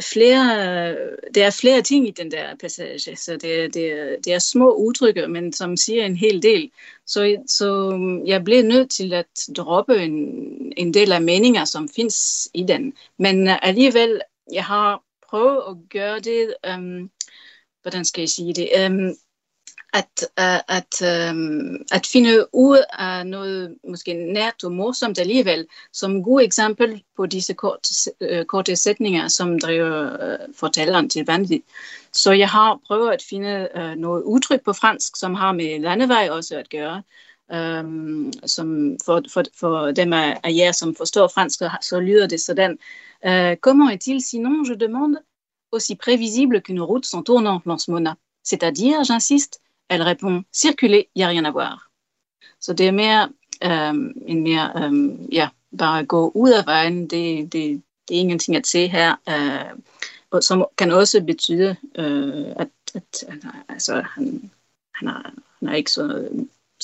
[0.02, 0.96] flere,
[1.34, 5.28] der er flere ting i den der passage, så det, det, det er små udtryk,
[5.28, 6.70] men som siger en hel del.
[7.06, 10.12] Så, så jeg blev nødt til at droppe en,
[10.76, 12.92] en del af meninger, som findes i den.
[13.18, 14.20] Men alligevel,
[14.52, 17.10] jeg har prøvet at gøre det, um,
[17.82, 19.16] hvordan skal jeg sige det, um,
[19.94, 21.34] at, øh, at, øh,
[21.92, 27.54] at finde ud af noget måske nært og morsomt alligevel, som god eksempel på disse
[27.54, 31.60] korte, øh, korte sætninger, som driver fortælleren til vanvid.
[32.12, 36.56] Så jeg har prøvet at finde noget udtryk på fransk, som har med landevej også
[36.56, 37.02] at gøre.
[37.54, 42.40] Um, som for, for, for dem af, af jer, som forstår fransk, så lyder det
[42.40, 42.78] sådan.
[43.26, 45.18] Uh, comment est-il sinon, je demande,
[45.72, 48.14] aussi prévisible qu'une route sans tournant, lance Mona.
[48.42, 49.58] C'est-à-dire, j'insiste,
[49.90, 51.90] elle répond, circuler, il n'y a rien à voir.
[52.60, 53.28] Så det er mere,
[53.64, 58.56] um, en mere, um, ja, bare gå ud af vejen, det, det, det er ingenting
[58.56, 59.78] at se her, uh,
[60.30, 63.24] og som kan også betyde, uh, at, at
[63.68, 64.50] altså, han,
[64.94, 66.28] han, er, han er ikke så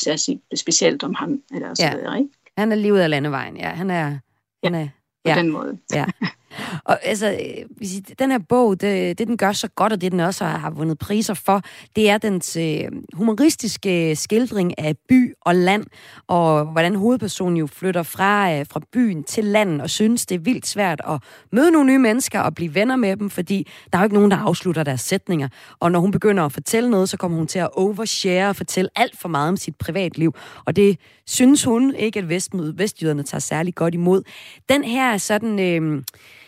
[0.04, 1.96] særligt specielt om ham, eller så ja.
[1.96, 2.30] videre, ikke?
[2.58, 3.68] Han er lige ud af landevejen, ja.
[3.68, 4.18] Han er...
[4.64, 4.88] Han er
[5.24, 5.34] på ja.
[5.34, 5.78] den måde.
[5.92, 6.04] Ja.
[6.84, 10.20] Og altså, øh, den her bog, det, det den gør så godt, og det den
[10.20, 11.62] også har vundet priser for,
[11.96, 15.84] det er dens øh, humoristiske skildring af by og land,
[16.28, 20.38] og hvordan hovedpersonen jo flytter fra, øh, fra byen til landet, og synes, det er
[20.38, 24.02] vildt svært at møde nogle nye mennesker og blive venner med dem, fordi der er
[24.02, 25.48] jo ikke nogen, der afslutter deres sætninger.
[25.80, 28.90] Og når hun begynder at fortælle noget, så kommer hun til at overshare og fortælle
[28.96, 30.34] alt for meget om sit privatliv,
[30.64, 34.22] og det synes hun ikke, at vest, vestjyderne tager særlig godt imod.
[34.68, 35.60] Den her er sådan...
[35.60, 36.02] Øh,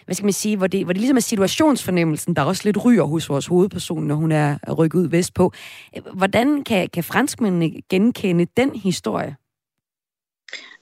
[0.04, 3.04] hvad skal man sige, hvor det, hvor det ligesom er situationsfornemmelsen, der også lidt ryger
[3.04, 5.52] hos vores hovedperson, når hun er rykket ud vestpå.
[6.14, 9.36] Hvordan kan, kan franskmændene genkende den historie?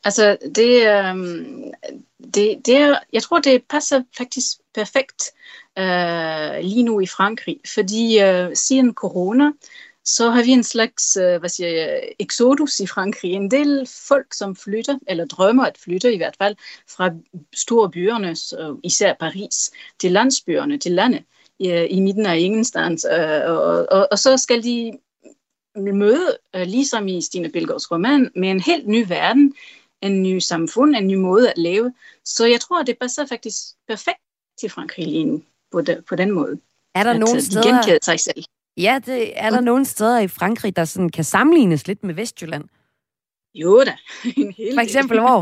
[0.04, 1.64] Altså, det, øhm,
[2.34, 5.22] det, det er, jeg tror, det passer faktisk perfekt
[5.78, 9.50] øh, lige nu i Frankrig, fordi øh, siden corona,
[10.04, 13.32] så har vi en slags, hvad siger jeg, exodus i Frankrig.
[13.32, 16.56] En del folk, som flytter, eller drømmer at flytte i hvert fald,
[16.88, 17.10] fra
[17.54, 18.36] store byerne,
[18.82, 21.24] især Paris, til landsbyerne, til landet,
[21.58, 23.04] i, i midten af ingenstans.
[23.04, 24.98] Og, og, og så skal de
[25.76, 29.54] møde, ligesom i Stine Bilgaards roman, med en helt ny verden,
[30.02, 31.94] en ny samfund, en ny måde at leve.
[32.24, 33.56] Så jeg tror, det passer faktisk
[33.88, 34.20] perfekt
[34.60, 36.60] til Frankrig lige nu, på, de, på den måde.
[36.94, 37.62] Er der at nogle de steder...
[37.62, 38.44] genkender sig selv.
[38.76, 42.64] Ja, det er der nogle steder i Frankrig, der sådan kan sammenlignes lidt med Vestjylland.
[43.54, 43.96] Jo da,
[44.36, 45.38] en hel For eksempel hvor?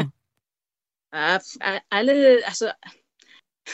[1.17, 2.13] Uh, alle,
[2.45, 2.73] altså,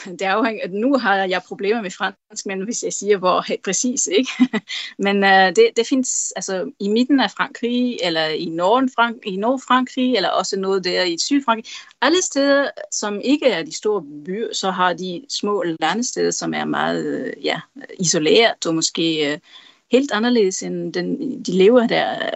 [0.19, 4.07] det er jo, nu har jeg problemer med fransk, men hvis jeg siger, hvor præcis,
[4.07, 4.31] ikke?
[5.05, 9.35] men uh, det, det findes altså, i midten af Frankrig, eller i Norden Frank, i
[9.35, 11.65] Nordfrankrig, eller også noget der i Sydfrankrig.
[12.01, 16.65] Alle steder, som ikke er de store byer, så har de små landesteder, som er
[16.65, 17.59] meget øh, ja,
[17.99, 19.39] isoleret, og måske uh,
[19.91, 22.29] helt anderledes, end den, de lever der,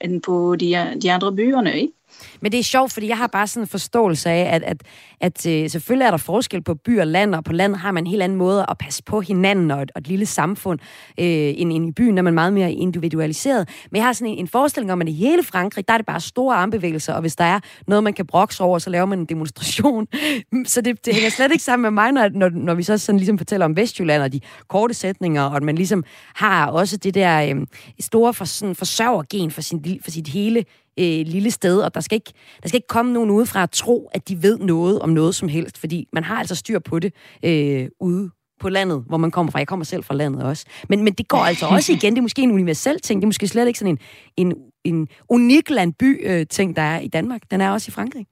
[0.00, 1.92] end på de, de andre byerne, ikke?
[2.40, 4.82] Men det er sjovt, fordi jeg har bare sådan en forståelse af, at, at,
[5.20, 8.02] at øh, selvfølgelig er der forskel på by og land, og på landet har man
[8.02, 10.78] en helt anden måde at passe på hinanden og et, og et lille samfund,
[11.18, 13.68] øh, end, end i byen, der er man meget mere individualiseret.
[13.90, 16.06] Men jeg har sådan en, en forestilling om, at i hele Frankrig, der er det
[16.06, 19.18] bare store armbevægelser, og hvis der er noget, man kan brokse over, så laver man
[19.18, 20.06] en demonstration.
[20.66, 23.18] så det, det hænger slet ikke sammen med mig, når, når, når vi så sådan
[23.18, 26.04] ligesom fortæller om Vestjylland og de korte sætninger, og at man ligesom
[26.34, 27.66] har også det der øh,
[28.00, 30.64] store for, sådan, forsørgergen for, sin, for sit hele
[30.98, 34.10] øh, lille sted, og der skal, ikke, der skal ikke komme nogen udefra at tro,
[34.14, 37.12] at de ved noget om noget som helst, fordi man har altså styr på det
[37.42, 39.58] øh, ude på landet, hvor man kommer fra.
[39.58, 40.66] Jeg kommer selv fra landet også.
[40.88, 42.12] Men, men det går altså også igen.
[42.12, 43.20] Det er måske en universel ting.
[43.20, 43.98] Det er måske slet ikke sådan
[44.36, 47.42] en, en, en unik landby-ting, øh, der er i Danmark.
[47.50, 48.26] Den er også i Frankrig.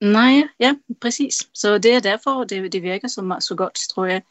[0.00, 1.34] Nej, ja, præcis.
[1.54, 4.22] Så det er derfor, det, det virker så, så godt, tror jeg.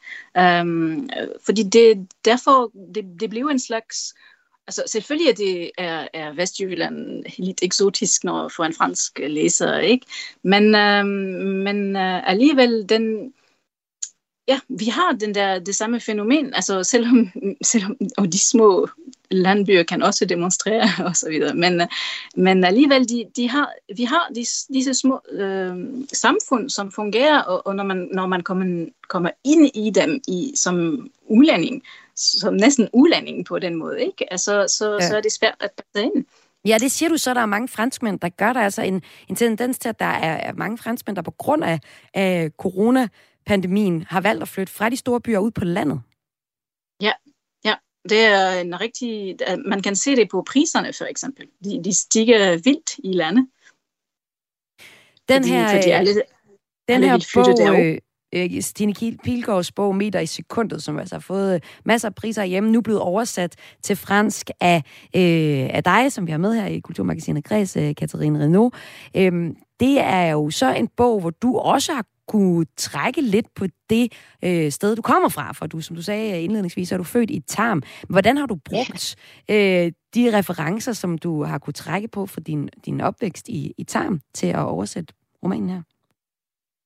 [0.62, 1.08] Um,
[1.44, 4.14] fordi det, derfor, det, det blev en slags
[4.66, 10.06] Altså selvfølgelig er det er, er Vestjylland lidt eksotisk når, for en fransk læser, ikke?
[10.42, 11.06] Men, øh,
[11.64, 13.32] men øh, alligevel den,
[14.48, 17.30] ja, vi har den der, det samme fænomen, altså selvom,
[17.62, 18.88] selvom og de små
[19.30, 21.86] landbyer kan også demonstrere og så videre, men, øh,
[22.36, 25.76] men alligevel de, de har, vi har disse, disse små øh,
[26.12, 30.52] samfund, som fungerer, og, og når man, når man kommer, kommer ind i dem i,
[30.56, 31.82] som udlænding,
[32.16, 34.32] som næsten ulanding på den måde, ikke?
[34.32, 35.08] Altså, så, ja.
[35.08, 36.24] så er det svært at passe ind.
[36.66, 39.36] Ja, det siger du så, der er mange franskmænd, der gør der altså en, en
[39.36, 41.80] tendens til, at der er mange franskmænd, der på grund af,
[42.14, 46.00] af coronapandemien har valgt at flytte fra de store byer ud på landet.
[47.00, 47.12] Ja,
[47.64, 47.74] ja.
[48.08, 49.36] Det er en rigtig...
[49.66, 51.48] Man kan se det på priserne, for eksempel.
[51.64, 53.48] De, de stiger vildt i landet.
[55.28, 56.22] Den fordi, her, fordi alle, den
[56.88, 57.98] alle her bog,
[58.34, 58.94] øh, Stine
[59.24, 63.00] Pilgaards bog Meter i sekundet, som altså har fået masser af priser hjemme, nu blevet
[63.00, 64.82] oversat til fransk af,
[65.16, 68.74] øh, af dig, som vi har med her i Kulturmagasinet Græs, øh, Katarine Renault.
[69.16, 73.66] Øh, det er jo så en bog, hvor du også har kunne trække lidt på
[73.90, 74.12] det
[74.44, 77.40] øh, sted, du kommer fra, for du, som du sagde indledningsvis, er du født i
[77.40, 77.82] Tarm.
[78.08, 79.16] Hvordan har du brugt
[79.50, 83.84] øh, de referencer, som du har kunne trække på for din, din opvækst i, i
[83.84, 85.82] Tarm, til at oversætte romanen her?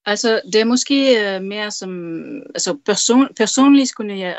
[0.09, 1.91] Altså, det er måske øh, mere som...
[2.55, 4.37] Altså, person, personligt kunne jeg...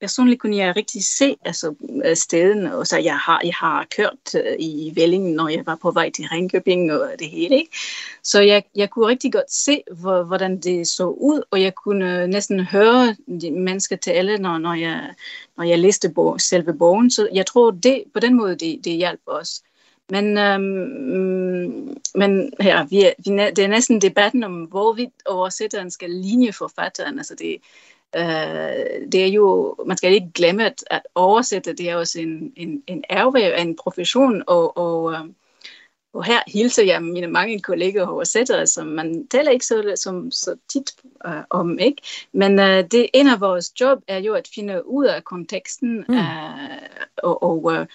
[0.00, 4.34] Personligt kunne jeg rigtig se altså, øh, steden, og så jeg har, jeg har kørt
[4.34, 7.56] øh, i Vellingen, når jeg var på vej til Ringkøbing og det hele.
[7.56, 7.76] Ikke?
[8.22, 12.26] Så jeg, jeg kunne rigtig godt se, hvor, hvordan det så ud, og jeg kunne
[12.26, 15.14] næsten høre de mennesker tale, når, når, jeg,
[15.56, 17.10] når jeg læste bog, selve bogen.
[17.10, 19.62] Så jeg tror, det, på den måde, det, det hjalp os.
[20.10, 26.10] Men, øhm, men ja, vi er, vi, det er næsten debatten om, hvorvidt oversætteren skal
[26.10, 27.18] linje forfatteren.
[27.18, 27.56] Altså det,
[28.16, 32.52] øh, det er jo, man skal ikke glemme, at, at oversætte, det er også en,
[32.56, 35.24] en, en erhverv en profession, og, og, øh,
[36.12, 40.56] og her hilser jeg mine mange kolleger oversættere, som man taler ikke så, som, så
[40.68, 40.92] tit
[41.26, 42.02] øh, om, ikke?
[42.32, 46.14] Men øh, det, en af vores job er jo at finde ud af konteksten, mm.
[46.14, 46.78] øh,
[47.16, 47.86] og, og øh,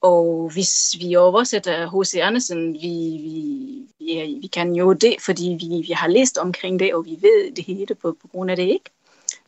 [0.00, 2.14] og hvis vi oversætter H.C.
[2.14, 6.94] Andersen, vi, vi, vi, vi kan jo det, fordi vi, vi har læst omkring det,
[6.94, 8.90] og vi ved det hele på, på grund af det, ikke?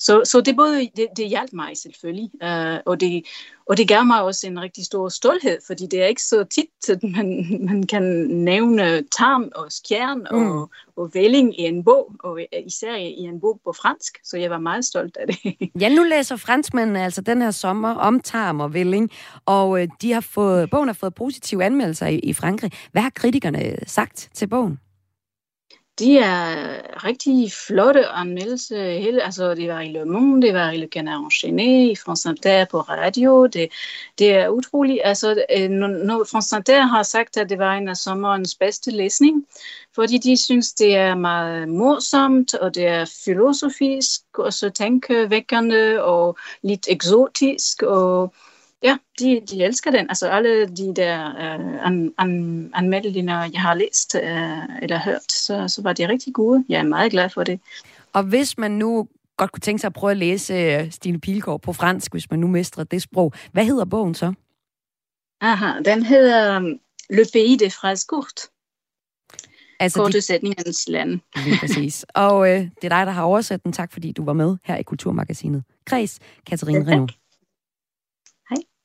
[0.00, 3.26] Så, så det både det, det hjalp mig selvfølgelig, uh, og, det,
[3.66, 6.90] og det gav mig også en rigtig stor stolthed, fordi det er ikke så tit,
[6.90, 11.02] at man, man kan nævne tarm og skjern og, mm.
[11.02, 14.58] og vælling i en bog, og især i en bog på fransk, så jeg var
[14.58, 15.56] meget stolt af det.
[15.80, 19.10] ja, nu læser franskmændene altså den her sommer om tarm og vælling,
[19.46, 22.72] og øh, de har fået, bogen har fået positive anmeldelser i, i Frankrig.
[22.92, 24.78] Hvad har kritikerne sagt til bogen?
[26.00, 28.90] De er rigtig flotte anmeldelser.
[28.98, 32.28] Hele, altså, det var i Le Monde, det var i Le Canard Enchaîné, i France
[32.28, 33.46] Inter på radio.
[33.46, 33.68] Det,
[34.18, 35.00] det er utroligt.
[35.04, 39.46] Altså, øh, når France Inter har sagt, at det var en af sommerens bedste læsning,
[39.94, 46.38] fordi de synes, det er meget morsomt, og det er filosofisk, og så tænkevækkende, og
[46.62, 48.34] lidt eksotisk, og
[48.82, 50.08] ja, de, de elsker den.
[50.08, 55.68] Altså alle de der uh, an, an, anmeldelser, jeg har læst uh, eller hørt, så,
[55.68, 56.64] så var de rigtig gode.
[56.68, 57.60] Jeg er meget glad for det.
[58.12, 61.60] Og hvis man nu godt kunne tænke sig at prøve at læse øh, Stine Pilgaard
[61.60, 64.32] på fransk, hvis man nu mestrer det sprog, hvad hedder bogen så?
[65.40, 68.50] Aha, den hedder um, Le Pays des Fraises Courtes.
[69.80, 70.22] Altså Korte de...
[70.22, 71.10] sætningernes land.
[71.44, 72.06] Lige præcis.
[72.14, 73.72] Og øh, det er dig, der har oversat den.
[73.72, 75.62] Tak, fordi du var med her i Kulturmagasinet.
[75.86, 77.08] Kreds, Katarine ja, Renaud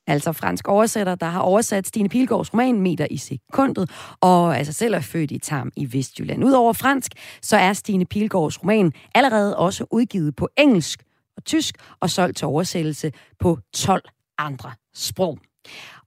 [0.07, 3.91] altså fransk oversætter, der har oversat Stine Pilgaards roman Meter i sekundet,
[4.21, 6.43] og altså selv er født i Tarm i Vestjylland.
[6.43, 11.03] Udover fransk, så er Stine Pilgaards roman allerede også udgivet på engelsk
[11.37, 14.03] og tysk, og solgt til oversættelse på 12
[14.37, 15.39] andre sprog.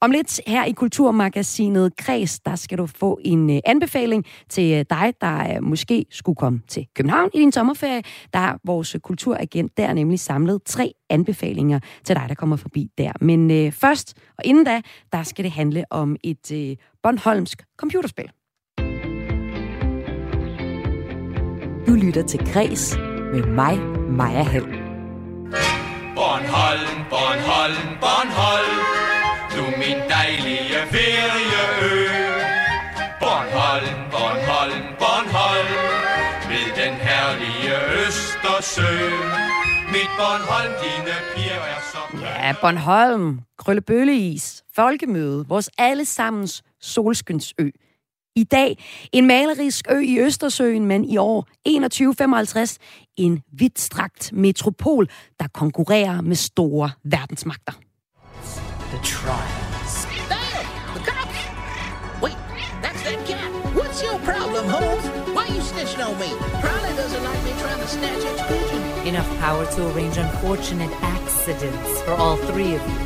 [0.00, 4.84] Om lidt her i Kulturmagasinet Kreds, der skal du få en uh, anbefaling til uh,
[4.98, 8.02] dig, der uh, måske skulle komme til København i din sommerferie.
[8.32, 13.12] Der er vores kulturagent der nemlig samlet tre anbefalinger til dig, der kommer forbi der.
[13.20, 14.80] Men uh, først og inden da,
[15.12, 18.30] der skal det handle om et uh, Bornholmsk computerspil.
[21.86, 22.96] Du lytter til Græs
[23.32, 23.78] med mig,
[24.10, 24.66] Maja Hall.
[26.14, 28.67] Bornholm, Bornholm, Bornholm.
[29.88, 32.08] Min dejlige ferieø
[33.20, 35.74] Bornholm, Bornholm, Bornholm
[36.48, 37.74] Ved den herlige
[38.06, 38.92] Østersø
[39.92, 47.68] Mit Bornholm, dine piger er så Ja, Bornholm, Krøllebølleis, Folkemøde, vores allesammens solskynsø.
[48.36, 48.78] I dag
[49.12, 52.78] en malerisk ø i Østersøen, men i år 2155
[53.16, 55.08] en vidtstrakt metropol,
[55.40, 57.72] der konkurrerer med store verdensmagter
[58.90, 59.57] the trials.
[69.08, 72.96] Enough power to arrange unfortunate accidents for all three of you.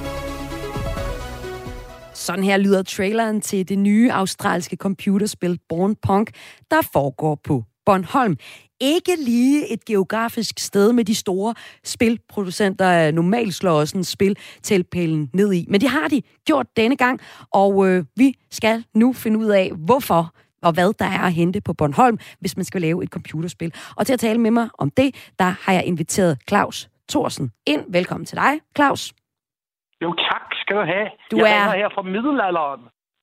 [2.14, 6.30] Sådan her lyder traileren til det nye australske computerspil Born Punk,
[6.70, 8.36] der foregår på Bornholm
[8.80, 15.30] ikke lige et geografisk sted med de store spilproducenter normalt slår også en spil tilpælen
[15.34, 15.66] ned i.
[15.68, 17.20] Men det har de gjort denne gang,
[17.52, 21.60] og øh, vi skal nu finde ud af, hvorfor og hvad der er at hente
[21.60, 23.72] på Bornholm, hvis man skal lave et computerspil.
[23.96, 27.82] Og til at tale med mig om det, der har jeg inviteret Claus Thorsen ind.
[27.92, 29.12] Velkommen til dig, Claus.
[30.02, 31.08] Jo, tak skal du have.
[31.30, 31.76] Du jeg er...
[31.76, 32.80] her fra middelalderen.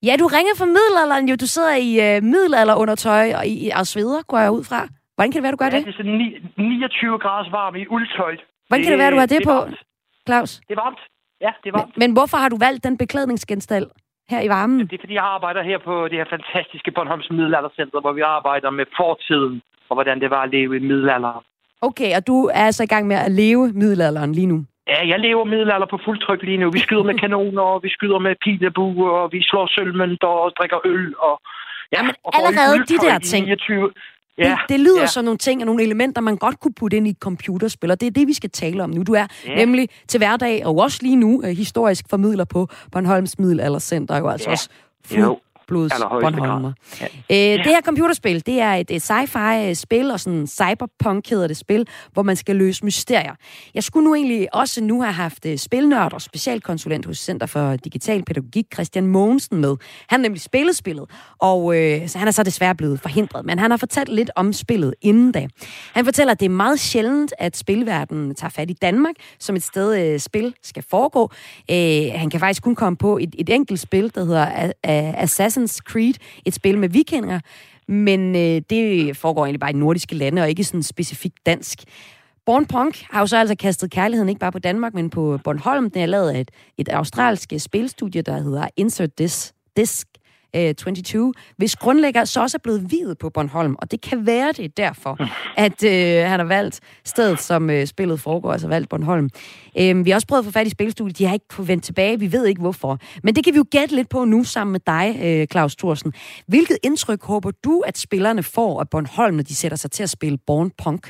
[0.08, 1.36] Ja, du ringer fra middelalderen jo.
[1.44, 4.80] Du sidder i øh, middelalderundertøj og i, og sveder, går jeg ud fra.
[5.16, 5.86] Hvordan kan det være, du gør ja, det?
[5.86, 6.20] det er sådan
[6.58, 8.34] 29 grader varm i uldtøj.
[8.68, 9.58] Hvordan kan det være, du har det, det på,
[10.28, 10.52] Claus?
[10.68, 11.02] Det er varmt.
[11.46, 11.98] Ja, det er varmt.
[11.98, 13.86] Men, men hvorfor har du valgt den beklædningsgenstand
[14.30, 14.80] her i varmen?
[14.80, 18.70] Det er, fordi jeg arbejder her på det her fantastiske Bornholms Middelaldercenter, hvor vi arbejder
[18.70, 21.44] med fortiden og hvordan det var at leve i middelalderen.
[21.82, 24.66] Okay, og du er altså i gang med at leve middelalderen lige nu?
[24.88, 26.72] Ja, jeg lever middelalder på fuld tryk lige nu.
[26.72, 30.80] Vi skyder med kanoner, og vi skyder med pilebuer, og vi slår sølvmønter og drikker
[30.86, 31.16] øl.
[31.28, 31.42] Og,
[31.92, 33.46] ja, Jamen, og allerede de der ting.
[33.46, 33.92] 29.
[34.40, 35.08] Ja, Ja, det, det lyder ja.
[35.08, 38.02] som nogle ting og nogle elementer, man godt kunne putte ind i et computerspil, og
[38.02, 39.04] det er det, vi skal tale om nu.
[39.04, 39.56] Du er ja.
[39.56, 44.48] Nemlig til hverdag, og også lige nu, øh, historisk formidler på Bornholms Middelaldercenter, jo altså
[44.50, 44.52] Ja.
[44.52, 44.70] også
[45.18, 45.40] Jo.
[45.94, 46.72] Allerhøjeste Bornholmer.
[47.02, 47.06] Ja.
[47.06, 51.58] Øh, det her computerspil, det er et, et sci-fi spil, og sådan cyberpunk hedder det
[51.58, 53.34] spil, hvor man skal løse mysterier.
[53.74, 57.76] Jeg skulle nu egentlig også nu have haft øh, spilnørd og specialkonsulent hos Center for
[57.76, 59.70] Digital Pædagogik, Christian Mogensen, med.
[60.08, 61.06] Han har nemlig spillet spillet,
[61.40, 64.54] og øh, så han er så desværre blevet forhindret, men han har fortalt lidt om
[64.54, 65.48] spillet inden da.
[65.94, 69.64] Han fortæller, at det er meget sjældent, at spilverdenen tager fat i Danmark, som et
[69.64, 71.32] sted øh, spil skal foregå.
[71.72, 75.26] Øh, han kan faktisk kun komme på et, et enkelt spil, der hedder A- A-
[75.60, 76.14] Assassin's Creed,
[76.46, 77.40] et spil med vikinger,
[77.88, 81.80] men øh, det foregår egentlig bare i nordiske lande, og ikke sådan specifikt dansk.
[82.46, 85.92] Born Punk har jo så altså kastet kærligheden ikke bare på Danmark, men på Bornholm.
[85.92, 90.08] Den er lavet af et, et australsk spilstudie, der hedder Insert This, Disc,
[90.56, 94.48] øh, 22, hvis grundlægger så også er blevet videt på Bornholm, og det kan være
[94.52, 95.18] det er derfor,
[95.66, 99.30] at øh, han har valgt stedet, som øh, spillet foregår, altså valgt Bornholm.
[99.80, 101.84] Øh, vi har også prøvet at få fat i spilstudiet, de har ikke fået vendt
[101.84, 102.98] tilbage, vi ved ikke hvorfor.
[103.24, 106.14] Men det kan vi jo gætte lidt på nu sammen med dig, øh, Claus Thorsen.
[106.48, 110.10] Hvilket indtryk håber du, at spillerne får af Bornholm, når de sætter sig til at
[110.10, 111.04] spille Born Punk?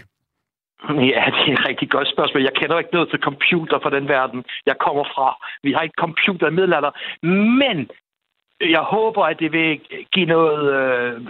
[0.87, 2.43] Ja, det er et rigtig godt spørgsmål.
[2.43, 5.27] Jeg kender ikke noget til computer fra den verden, jeg kommer fra.
[5.63, 6.91] Vi har ikke computer i middelalder.
[7.61, 7.77] Men
[8.61, 9.79] jeg håber, at det vil
[10.13, 11.21] give noget, øh,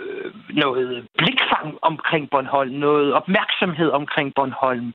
[0.50, 4.94] noget blikfang omkring Bornholm, noget opmærksomhed omkring Bornholm.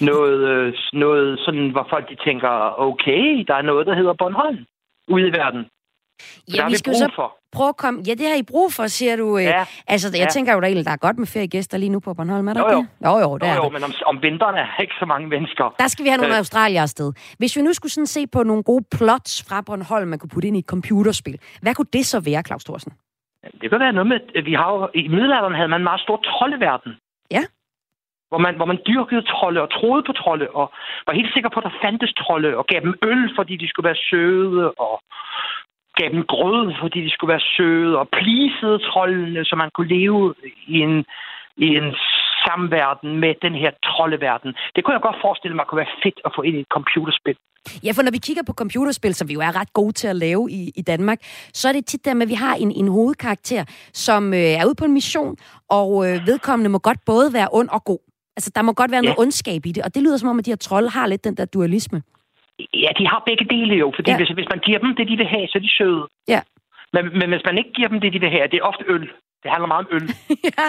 [0.00, 4.66] Noget, øh, noget sådan, hvor folk de tænker, okay, der er noget, der hedder Bornholm
[5.08, 5.66] ude i verden.
[6.18, 7.36] Der Ja, har vi vi skal så for.
[7.52, 8.02] prøve at komme...
[8.08, 9.38] Ja, det har I brug for, siger du.
[9.38, 10.26] Øh, Ja, altså, jeg ja.
[10.36, 12.60] tænker jo da egentlig, der er godt med feriegæster lige nu på Bornholm, er der
[12.60, 12.78] Jo, jo.
[12.78, 12.88] det?
[13.06, 13.70] Jo, jo, det Jo, er jo, der.
[13.70, 15.74] men om, om vinteren er der ikke så mange mennesker.
[15.78, 16.38] Der skal vi have nogle Øh.
[16.38, 17.12] australier afsted.
[17.38, 20.48] Hvis vi nu skulle sådan se på nogle gode plots fra Bornholm, man kunne putte
[20.48, 22.92] ind i et computerspil, hvad kunne det så være, Claus Thorsen?
[23.60, 26.00] Det kan være noget med, at vi har jo, i middelalderen havde man en meget
[26.00, 26.92] stor troldeverden.
[27.30, 27.42] Ja.
[28.28, 30.66] Hvor man, hvor man dyrkede trolde og troede på trolde, og
[31.06, 33.86] var helt sikker på, at der fandtes trolde, og gav dem øl, fordi de skulle
[33.90, 34.94] være søde, og
[35.98, 40.34] gav dem grød, fordi de skulle være søde, og plisede troldene, så man kunne leve
[40.74, 40.94] i en,
[41.66, 41.88] i en
[42.44, 44.50] samverden med den her troldeverden.
[44.74, 47.36] Det kunne jeg godt forestille mig kunne være fedt at få ind i et computerspil.
[47.84, 50.16] Ja, for når vi kigger på computerspil, som vi jo er ret gode til at
[50.16, 51.18] lave i, i Danmark,
[51.52, 54.66] så er det tit der med, at vi har en, en hovedkarakter, som øh, er
[54.66, 55.36] ude på en mission,
[55.70, 57.98] og øh, vedkommende må godt både være ond og god.
[58.36, 59.08] Altså, der må godt være Ja.
[59.08, 61.24] noget ondskab i det, og det lyder som om, at de her trolde har lidt
[61.24, 62.02] den der dualisme.
[62.84, 64.16] Ja, de har begge dele jo, fordi Ja.
[64.16, 66.02] hvis, hvis man giver dem det, de vil have, så er de søde.
[66.28, 66.40] Ja.
[66.92, 69.06] Men, men hvis man ikke giver dem det, de vil have, det er ofte øl.
[69.42, 70.06] Det handler meget om øl.
[70.50, 70.64] ja.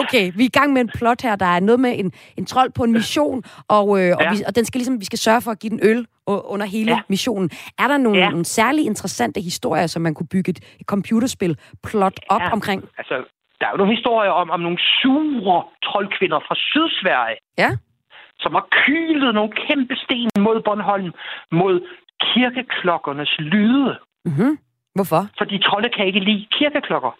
[0.00, 1.36] Okay, vi er i gang med en plot her.
[1.36, 4.30] Der er noget med en, en trold på en mission, og, øh, og, Ja.
[4.32, 6.90] vi, og den skal ligesom, vi skal sørge for at give den øl under hele
[6.92, 6.98] Ja.
[7.08, 7.50] missionen.
[7.78, 8.28] Er der nogle, Ja.
[8.28, 11.56] nogle særlig interessante historier, som man kunne bygge et, et computerspil
[11.88, 12.52] plot op Ja.
[12.52, 12.84] omkring?
[12.98, 13.14] Altså,
[13.60, 17.70] der er jo nogle historier om, om nogle sure troldkvinder fra Sydsverige, Ja.
[18.42, 21.10] Som har kylet nogle kæmpe sten mod Bornholm,
[21.52, 21.74] mod
[22.30, 23.98] kirkeklokkernes lyde.
[24.24, 24.58] Mm-hmm.
[24.94, 25.22] Hvorfor?
[25.38, 27.12] Fordi trolde kan ikke lide kirkeklokker.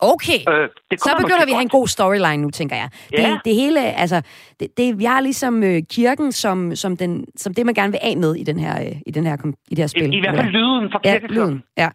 [0.00, 0.40] Okay.
[0.48, 2.88] Øh, det Så begynder vi at have en god storyline nu, tænker jeg.
[3.10, 3.38] Det, Ja.
[3.44, 4.22] det hele, altså,
[4.60, 7.98] det, det, vi har ligesom øh, kirken som, som, den, som det, man gerne vil
[8.02, 9.36] af med i, den her, øh, i, den her,
[9.68, 10.14] i det her spil.
[10.14, 11.12] I, I hvert fald lyden fra hvad?
[11.12, 11.54] Ja, kirkeklokken.
[11.54, 11.62] lyden.
[11.78, 11.88] Ja.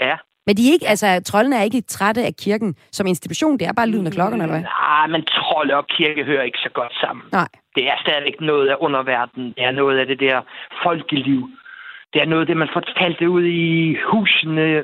[0.00, 0.16] Ja.
[0.50, 3.72] Men de er ikke, altså, troldene er ikke trætte af kirken som institution, det er
[3.72, 4.66] bare lyden af klokkerne, eller hvad?
[4.84, 7.24] Nej, men trolde og kirke hører ikke så godt sammen.
[7.32, 7.48] Nej.
[7.76, 9.48] Det er stadigvæk noget af underverdenen.
[9.56, 10.40] Det er noget af det der
[10.82, 11.40] folkeliv.
[12.12, 14.82] Det er noget af det, man fortalte ud i husene,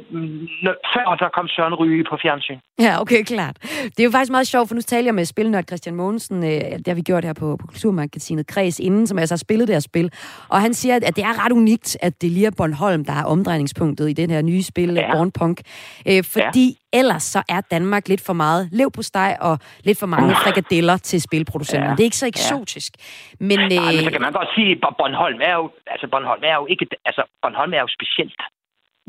[0.94, 2.58] før der kom Søren Ryge på fjernsyn.
[2.80, 3.56] Ja, okay, klart.
[3.62, 6.50] Det er jo faktisk meget sjovt, for nu taler jeg med spilnørd Christian Mogensen, øh,
[6.50, 9.74] det har vi gjort her på, på Kulturmagasinet Kreds inden, som altså har spillet det
[9.74, 10.10] her spil.
[10.48, 13.24] Og han siger, at det er ret unikt, at det lige er Bornholm, der er
[13.24, 14.94] omdrejningspunktet i den her nye spil.
[14.94, 15.16] Ja.
[15.16, 15.60] Born Punk.
[16.08, 16.85] Øh, fordi ja.
[17.00, 20.96] Ellers så er Danmark lidt for meget lev på steg og lidt for mange frikadeller
[20.96, 21.86] til spilproducenterne.
[21.86, 21.90] Ja.
[21.90, 21.96] Ja.
[21.96, 22.92] Det er ikke så eksotisk.
[23.40, 23.70] Men, Øh...
[23.70, 26.54] Nej, men så øh, kan man godt sige, at Bornholm er jo, altså Bornholm er
[26.60, 28.40] jo ikke, altså Bornholm er jo specielt.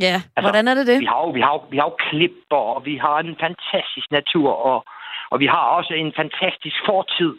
[0.08, 0.16] ja,
[0.46, 1.00] hvordan er det det?
[1.00, 4.08] Vi har jo, vi har, jo- vi har jo klipper, og vi har en fantastisk
[4.12, 4.78] natur, og,
[5.32, 7.32] og vi har også en fantastisk fortid,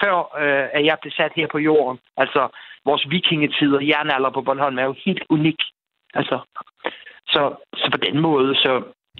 [0.00, 1.98] før øh, at jeg blev sat her på jorden.
[2.22, 2.42] Altså,
[2.88, 5.60] vores vikingetid og jernalder på Bornholm er jo helt unik.
[6.14, 6.36] Altså,
[7.34, 7.42] så,
[7.80, 8.72] så på den måde, så,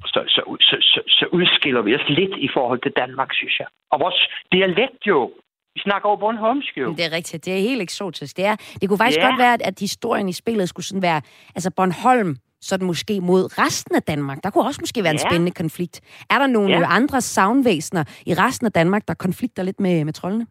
[0.04, 3.66] så, så, så, så, så udskiller vi os lidt i forhold til Danmark, synes jeg.
[3.92, 5.32] Og vores dialekt jo,
[5.74, 6.90] vi snakker over Bornholmsk jo.
[6.94, 7.44] Det er rigtigt.
[7.44, 8.36] Det er helt eksotisk.
[8.36, 9.26] Det, er, det kunne faktisk Ja.
[9.28, 11.20] godt være, at, historien i spillet skulle sådan være...
[11.54, 14.38] Altså, Bornholm sådan måske mod resten af Danmark.
[14.42, 15.28] Der kunne også måske være en Ja.
[15.30, 16.00] spændende konflikt.
[16.30, 16.78] Er der nogle Ja.
[16.78, 16.86] ja.
[16.90, 20.46] andre savnvæsener i resten af Danmark, der konflikter lidt med, med troldene?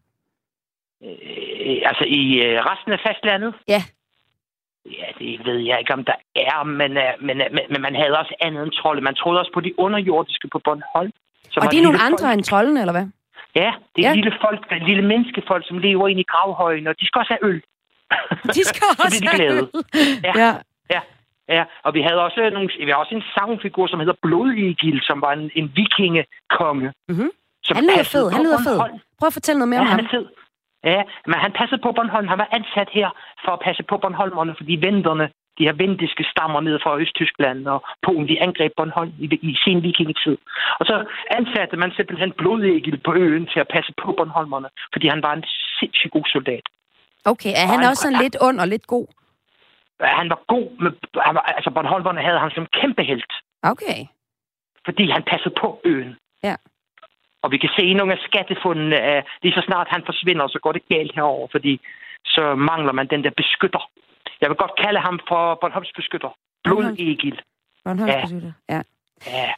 [1.04, 3.54] Øh, altså i øh, resten af fastlandet?
[3.68, 3.82] Ja.
[4.98, 7.94] Ja, det ved jeg ikke, om der er, men, øh, men, øh, men, men man
[8.00, 9.00] havde også andet end trolde.
[9.08, 11.12] Man troede også på de underjordiske på Bornholm.
[11.52, 12.34] som Og det er nogle andre folk.
[12.34, 13.06] end troldene, eller hvad?
[13.62, 14.14] Ja, det er Ja.
[14.14, 14.60] lille folk,
[14.90, 17.60] lille menneskefolk, som lever inde i gravhøjen, og de skal også have øl.
[18.56, 19.68] De skal Så også de have øl.
[20.24, 20.32] Ja.
[20.44, 20.52] ja.
[20.94, 21.00] Ja,
[21.56, 25.20] ja, og vi havde også, nogle, vi havde også en savnfigur, som hedder Blodigil, som
[25.20, 26.92] var en, en vikingekonge.
[27.08, 27.30] Mhm.
[27.64, 28.78] som Han lyder fed, han lyder fed.
[29.18, 30.06] Prøv at fortælle noget mere Ja, om han ham.
[30.06, 30.26] er fed.
[30.90, 32.28] Ja, men han passede på Bornholm.
[32.32, 33.08] Han var ansat her
[33.44, 35.26] for at passe på Bornholmerne, fordi venderne,
[35.58, 39.82] de her vendiske stammer ned fra Østtyskland og Polen, de angreb Bornholm i, i sen
[39.82, 40.36] vikingetid.
[40.80, 40.94] Og så
[41.38, 45.44] ansatte man simpelthen blodigil på øen til at passe på Bornholmerne, fordi han var en
[45.78, 46.64] sindssygt god soldat.
[47.32, 49.06] Okay, er han Og han- også sådan lidt ond og lidt god?
[50.00, 50.92] Han var god, med,
[51.26, 53.32] han var, altså Bornholmerne havde ham som kæmpe helt.
[53.72, 54.00] Okay.
[54.84, 56.16] fordi han passede på øen.
[56.42, 56.56] Ja.
[57.46, 60.72] Og vi kan se nogle af skattefundene, at lige så snart han forsvinder, så går
[60.72, 61.72] det galt herover, fordi
[62.24, 63.82] så mangler man den der beskytter.
[64.40, 66.30] Jeg vil godt kalde ham for Bornholms beskytter.
[66.64, 67.38] Blod-Egil.
[67.84, 68.20] Bornholms Ja.
[68.22, 68.52] beskytter.
[68.68, 68.80] Ja.
[69.26, 69.50] Ja.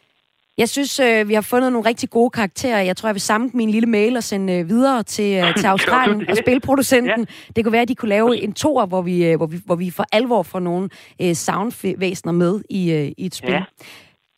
[0.59, 2.81] Jeg synes, øh, vi har fundet nogle rigtig gode karakterer.
[2.83, 5.67] Jeg tror, jeg vil samle min lille mail og sende øh, videre til, øh, til
[5.75, 7.27] Australien og spilproducenten.
[7.29, 7.53] Ja.
[7.57, 9.77] Det kunne være, at de kunne lave en toer, hvor vi, øh, hvor vi, hvor
[9.77, 10.89] vi for alvor får nogle
[11.23, 13.53] øh, soundvæsener med i, øh, i et spil.
[13.53, 13.63] Ja.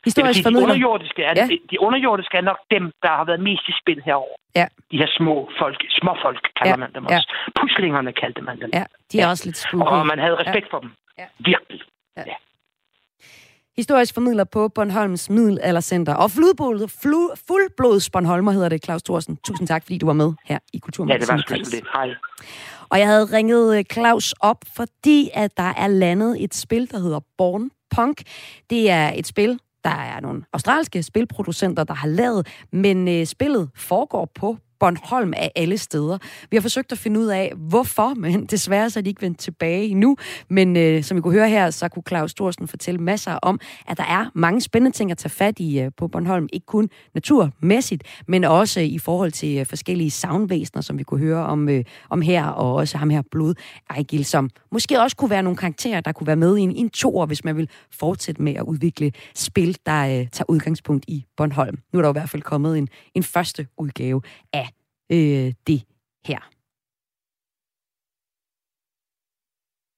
[0.05, 0.09] Ja.
[0.09, 1.45] Det Historisk sige, de underjordiske, er, Ja.
[1.51, 1.57] ja.
[1.71, 4.35] de underjordiske er nok dem, der har været mest i spil herover.
[4.55, 4.65] Ja.
[4.91, 6.75] De her små folk, små folk kalder Ja.
[6.83, 7.15] man dem Ja.
[7.15, 7.27] også.
[7.59, 8.69] Puslingerne kaldte man dem.
[8.73, 9.29] Ja, de er Ja.
[9.29, 9.85] også lidt spooky.
[9.91, 10.91] Og man havde respekt for dem.
[11.19, 11.25] Ja.
[11.51, 11.81] Virkelig.
[13.77, 16.13] Historisk formidler på Bornholms Middelaldercenter.
[16.15, 19.37] Og fludblodet, flu, fuldblods Bornholmer hedder det, Claus Thorsen.
[19.47, 21.49] Tusind tak, fordi du var med her i Ja, det Kulturmagasinet.
[21.49, 21.85] var lidt.
[21.93, 22.09] Hej.
[22.89, 26.99] Og jeg havde ringet øh, Claus op, fordi at der er landet et spil, der
[26.99, 28.17] hedder Born Punk.
[28.69, 33.69] Det er et spil, der er nogle australske spilproducenter, der har lavet, men øh, spillet
[33.75, 36.17] foregår på Bornholm af alle steder.
[36.49, 39.39] Vi har forsøgt at finde ud af, hvorfor, men desværre så er de ikke vendt
[39.39, 40.17] tilbage endnu.
[40.49, 43.97] Men øh, som vi kunne høre her, så kunne Claus Thorsten fortælle masser om, at
[43.97, 46.49] der er mange spændende ting at tage fat i øh, på Bornholm.
[46.53, 51.19] Ikke kun naturmæssigt, men også øh, i forhold til øh, forskellige soundvæsener, som vi kunne
[51.19, 53.53] høre om, øh, om her, og også ham her Blod
[53.89, 56.79] Ejgil, som måske også kunne være nogle karakterer, der kunne være med i en, i
[56.79, 61.25] en toer, hvis man vil fortsætte med at udvikle spil, der øh, tager udgangspunkt i
[61.37, 61.77] Bornholm.
[61.93, 64.21] Nu er der jo i hvert fald kommet en, en første udgave
[64.53, 64.69] af
[65.11, 65.81] øh, det
[66.25, 66.41] her.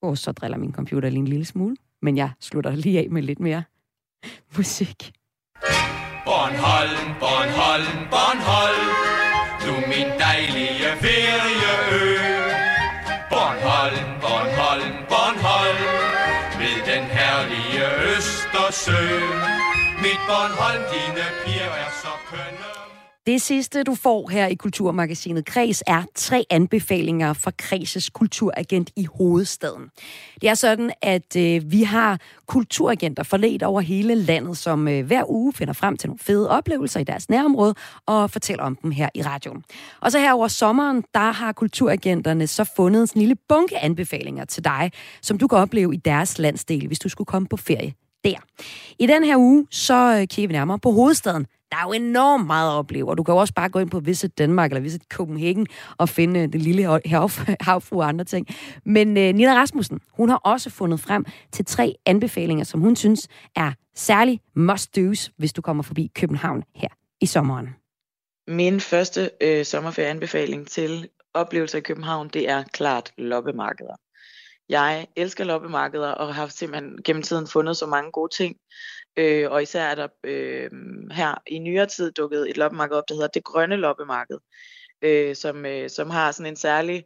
[0.07, 3.21] Og så driller min computer lige en lille smule, men jeg slutter lige af med
[3.21, 3.63] lidt mere
[4.57, 5.11] musik.
[6.25, 8.89] Bornholm, Bornholm, Bornholm.
[9.65, 12.03] Du min dejlige ferieø.
[13.31, 15.83] Bornholm, Bornholm, Bornholm.
[16.59, 19.03] Ved den herlige Østersø
[20.03, 22.82] Mit Bornholm, dine piger er så kønne.
[23.25, 29.05] Det sidste, du får her i Kulturmagasinet Kreds, er tre anbefalinger fra Kredses kulturagent i
[29.05, 29.89] hovedstaden.
[30.41, 35.23] Det er sådan, at øh, vi har kulturagenter forlet over hele landet, som øh, hver
[35.29, 39.09] uge finder frem til nogle fede oplevelser i deres nærområde og fortæller om dem her
[39.15, 39.63] i radioen.
[40.01, 44.63] Og så her over sommeren, der har kulturagenterne så fundet en lille bunke anbefalinger til
[44.63, 47.93] dig, som du kan opleve i deres landsdel, hvis du skulle komme på ferie
[48.23, 48.37] der.
[48.99, 51.47] I den her uge, så øh, kigger vi nærmere på hovedstaden.
[51.73, 53.89] Der er jo enormt meget at opleve, og du kan jo også bare gå ind
[53.89, 55.67] på Visit Danmark eller Visit Copenhagen
[55.97, 56.83] og finde øh, det lille
[57.61, 58.47] havfru og andre ting.
[58.85, 63.27] Men øh, Nina Rasmussen, hun har også fundet frem til tre anbefalinger, som hun synes
[63.55, 66.87] er særlig must-dos, hvis du kommer forbi København her
[67.21, 67.69] i sommeren.
[68.47, 73.95] Min første øh, sommerferieanbefaling til oplevelser i København, det er klart loppemarkeder.
[74.69, 78.55] Jeg elsker loppemarkeder og har simpelthen gennem tiden fundet så mange gode ting.
[79.17, 80.71] Øh, og især er der øh,
[81.11, 84.37] her i nyere tid dukket et loppemarked op, der hedder Det Grønne Loppemarked,
[85.01, 87.05] øh, som, øh, som har sådan en særlig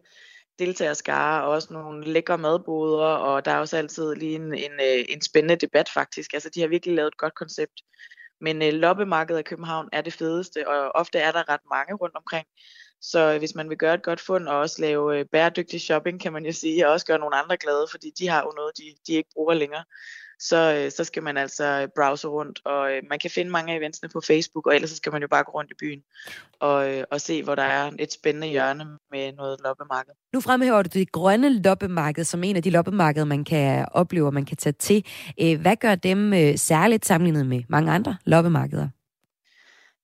[0.59, 5.05] deltagerskare og også nogle lækre madboder, og der er også altid lige en, en, øh,
[5.09, 6.33] en spændende debat faktisk.
[6.33, 7.81] Altså de har virkelig lavet et godt koncept.
[8.41, 12.15] Men øh, loppemarkedet i København er det fedeste, og ofte er der ret mange rundt
[12.15, 12.47] omkring.
[13.01, 16.21] Så øh, hvis man vil gøre et godt fund og også lave øh, bæredygtig shopping,
[16.21, 18.77] kan man jo sige, og også gøre nogle andre glade, fordi de har jo noget,
[18.77, 19.83] de, de ikke bruger længere,
[20.39, 22.59] så, øh, så skal man altså browse rundt.
[22.65, 25.21] Og øh, man kan finde mange af eventsene på Facebook, og ellers så skal man
[25.21, 26.03] jo bare gå rundt i byen
[26.59, 30.13] og, øh, og se, hvor der er et spændende hjørne med noget loppemarked.
[30.33, 34.33] Nu fremhæver du det grønne loppemarked som en af de loppemarkeder, man kan opleve og
[34.33, 35.05] man kan tage til.
[35.41, 38.89] Øh, Hvad gør dem øh, særligt sammenlignet med mange andre loppemarkeder?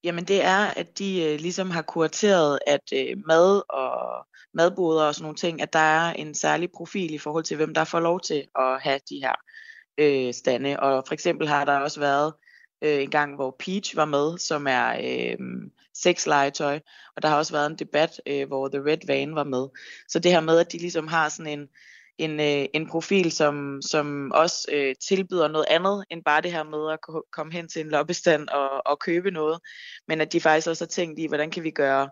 [0.03, 5.15] Jamen det er, at de øh, ligesom har kurateret, at øh, mad og madboder og
[5.15, 7.99] sådan nogle ting, at der er en særlig profil i forhold til, hvem der får
[7.99, 9.35] lov til at have de her
[9.97, 10.79] øh, stande.
[10.79, 12.33] Og for eksempel har der også været
[12.81, 15.37] øh, en gang, hvor Peach var med, som er øh,
[15.93, 16.79] sexlegetøj.
[17.15, 19.67] Og der har også været en debat, øh, hvor The Red Van var med.
[20.07, 21.67] Så det her med, at de ligesom har sådan en,
[22.17, 26.63] en, øh, en profil, som, som også øh, tilbyder noget andet, end bare det her
[26.63, 26.99] med at
[27.31, 29.59] komme hen til en lobbystand og, og købe noget.
[30.07, 32.09] Men at de faktisk også har tænkt i, hvordan kan vi gøre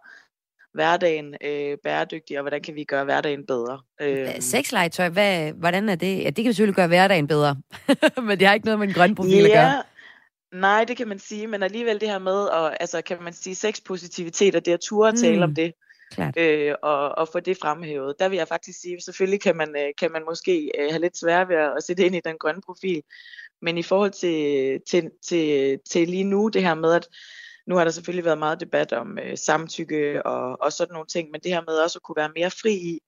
[0.73, 3.81] hverdagen øh, bæredygtig, og hvordan kan vi gøre hverdagen bedre.
[4.01, 6.23] Øh, Sexlegetøj, hvad, hvordan er det?
[6.23, 7.55] Ja, det kan selvfølgelig gøre hverdagen bedre,
[8.27, 9.45] men det har ikke noget med en grøn profil yeah.
[9.45, 9.83] at gøre.
[10.61, 13.55] Nej, det kan man sige, men alligevel det her med, og, altså, kan man sige,
[13.55, 15.43] sexpositivitet, og det at ture at tale mm.
[15.43, 15.73] om det,
[16.37, 18.15] øh, og, og få det fremhævet.
[18.19, 21.17] Der vil jeg faktisk sige, selvfølgelig kan man, øh, kan man måske øh, have lidt
[21.17, 23.01] svært ved at sætte ind i den grønne profil,
[23.61, 27.07] men i forhold til, til, til, til lige nu, det her med, at
[27.71, 31.31] nu har der selvfølgelig været meget debat om øh, samtykke og, og sådan nogle ting,
[31.31, 32.99] men det her med også at kunne være mere fri i,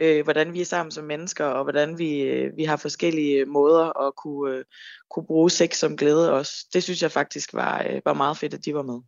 [0.00, 3.48] øh, hvordan vi er sammen som mennesker, og hvordan vi, øh, vi har forskellige øh,
[3.48, 4.64] måder at kunne, øh,
[5.10, 6.66] kunne bruge sex som glæde også.
[6.72, 9.00] Det synes jeg faktisk var, øh, var meget fedt, at de var med.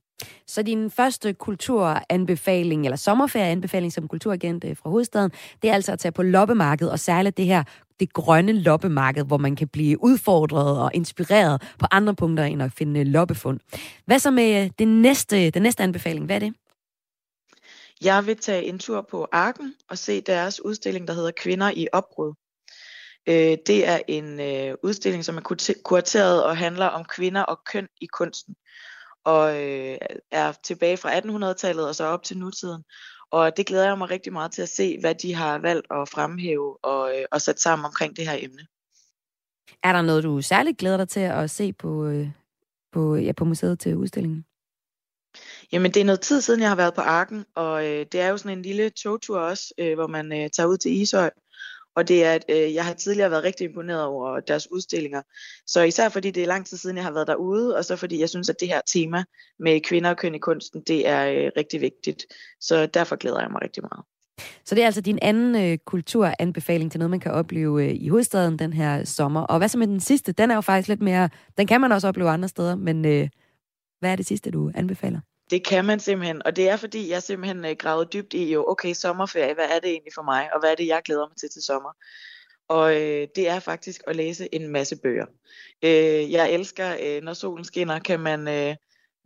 [0.46, 5.30] Så din første kulturanbefaling, eller sommerferieanbefaling som kulturagent øh, fra hovedstaden,
[5.62, 7.64] det er altså at tage på loppemarkedet, og særligt det her,
[8.00, 12.72] det grønne loppemarked, hvor man kan blive udfordret og inspireret på andre punkter end at
[12.72, 13.60] finde loppefund.
[14.06, 16.26] Hvad så med øh, det næste, den næste anbefaling?
[16.26, 16.54] Hvad er det?
[18.02, 21.88] Jeg vil tage en tur på Arken og se deres udstilling, der hedder Kvinder i
[21.92, 22.34] opbrud.
[23.28, 27.88] Øh, det er en øh, udstilling, som er kurateret og handler om kvinder og køn
[28.00, 28.54] i kunsten
[29.24, 29.98] og øh,
[30.30, 32.84] er tilbage fra 1800-tallet og så op til nutiden.
[33.30, 36.08] Og det glæder jeg mig rigtig meget til at se, hvad de har valgt at
[36.08, 38.66] fremhæve og, øh, og sætte sammen omkring det her emne.
[39.82, 42.28] Er der noget, du særligt glæder dig til at se på, øh,
[42.92, 44.44] på, ja, på museet til udstillingen?
[45.72, 48.28] Jamen, det er noget tid siden, jeg har været på Arken, og øh, det er
[48.28, 51.30] jo sådan en lille togtur også, øh, hvor man øh, tager ud til Ishøj
[51.96, 55.22] og det er, at øh, jeg har tidligere været rigtig imponeret over deres udstillinger.
[55.66, 58.20] Så især fordi det er lang tid siden, jeg har været derude, og så fordi
[58.20, 59.24] jeg synes, at det her tema
[59.58, 62.26] med kvinder og køn i kunsten, det er øh, rigtig vigtigt.
[62.60, 64.04] Så derfor glæder jeg mig rigtig meget.
[64.64, 68.08] Så det er altså din anden øh, kulturanbefaling til noget, man kan opleve øh, i
[68.08, 69.40] hovedstaden den her sommer.
[69.40, 70.32] Og hvad så med den sidste?
[70.32, 71.28] Den er jo faktisk lidt mere...
[71.58, 73.28] Den kan man også opleve andre steder, men øh,
[74.00, 75.20] hvad er det sidste, du anbefaler?
[75.50, 78.64] Det kan man simpelthen, og det er fordi, jeg simpelthen øh, gravede dybt i, jo,
[78.68, 81.36] okay, sommerferie, hvad er det egentlig for mig, og hvad er det, jeg glæder mig
[81.36, 81.90] til til sommer?
[82.68, 85.26] Og øh, det er faktisk at læse en masse bøger.
[85.82, 88.76] Øh, jeg elsker, øh, når solen skinner, kan man øh,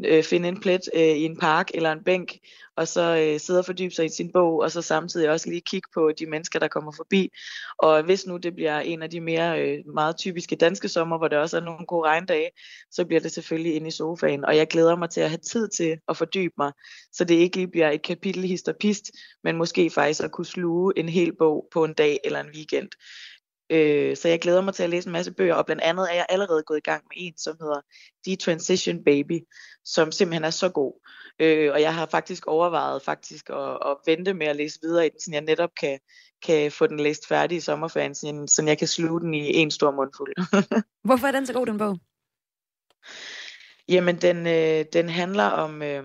[0.05, 2.39] øh, finde en plet øh, i en park eller en bænk,
[2.77, 5.61] og så øh, sidde og fordybe sig i sin bog, og så samtidig også lige
[5.61, 7.31] kigge på de mennesker, der kommer forbi.
[7.79, 11.29] Og hvis nu det bliver en af de mere øh, meget typiske danske sommer, hvor
[11.29, 12.51] der også er nogle gode regndage,
[12.91, 14.45] så bliver det selvfølgelig inde i sofaen.
[14.45, 16.73] Og jeg glæder mig til at have tid til at fordybe mig,
[17.13, 19.11] så det ikke lige bliver et kapitel hist og pist,
[19.45, 22.89] men måske faktisk at kunne sluge en hel bog på en dag eller en weekend.
[23.71, 26.15] Øh, så jeg glæder mig til at læse en masse bøger, og blandt andet er
[26.15, 27.81] jeg allerede gået i gang med en, som hedder
[28.27, 29.41] The Transition Baby,
[29.85, 31.01] som simpelthen er så god.
[31.39, 35.09] Øh, og jeg har faktisk overvejet faktisk at, at vente med at læse videre i
[35.09, 35.99] den, så jeg netop kan,
[36.43, 39.91] kan få den læst færdig i sommerferien, så, jeg kan sluge den i en stor
[39.91, 40.35] mundfuld.
[41.09, 41.99] Hvorfor er den så god, den bog?
[43.89, 46.05] Jamen, den, øh, den handler om øh,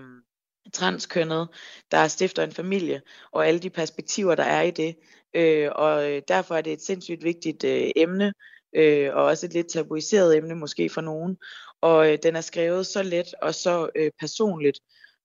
[0.72, 1.48] transkønnet,
[1.90, 3.02] der stifter en familie,
[3.32, 4.96] og alle de perspektiver, der er i det.
[5.34, 8.32] Øh, og øh, derfor er det et sindssygt vigtigt øh, emne,
[8.76, 11.36] øh, og også et lidt tabuiseret emne måske for nogen.
[11.80, 14.78] Og øh, den er skrevet så let og så øh, personligt,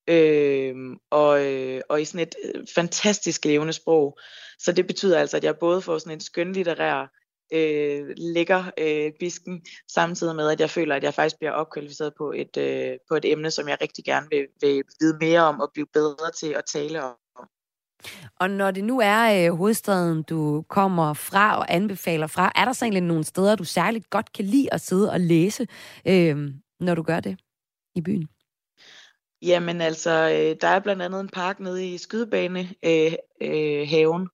[0.07, 0.75] øh,
[1.09, 4.19] og, øh, og i sådan et øh, fantastisk levende sprog.
[4.59, 7.07] Så det betyder altså, at jeg både får sådan en skønlitterær
[7.53, 12.31] øh, lækker øh, bisken, samtidig med, at jeg føler, at jeg faktisk bliver opkvalificeret på
[12.31, 15.69] et, øh, på et emne, som jeg rigtig gerne vil, vil vide mere om og
[15.73, 17.15] blive bedre til at tale om.
[18.39, 22.73] Og når det nu er øh, hovedstaden, du kommer fra og anbefaler fra, er der
[22.73, 25.67] så egentlig nogle steder, du særligt godt kan lide at sidde og læse,
[26.07, 27.37] øh, når du gør det
[27.95, 28.27] i byen?
[29.41, 34.29] Jamen altså, øh, der er blandt andet en park nede i Skydebanehaven, øh, øh, haven,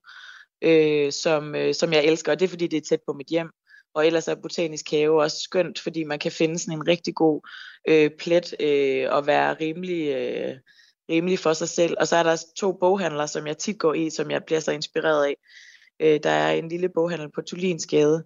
[0.61, 3.27] øh, som, øh, som jeg elsker, og det er fordi, det er tæt på mit
[3.27, 3.49] hjem.
[3.93, 7.41] Og ellers er Botanisk Have også skønt, fordi man kan finde sådan en rigtig god
[7.87, 10.07] øh, plet øh, og være rimelig...
[10.07, 10.55] Øh,
[11.09, 11.95] rimelig for sig selv.
[11.99, 14.71] Og så er der to boghandlere, som jeg tit går i, som jeg bliver så
[14.71, 15.35] inspireret af.
[15.99, 18.23] Øh, der er en lille boghandel på Tulinsgade,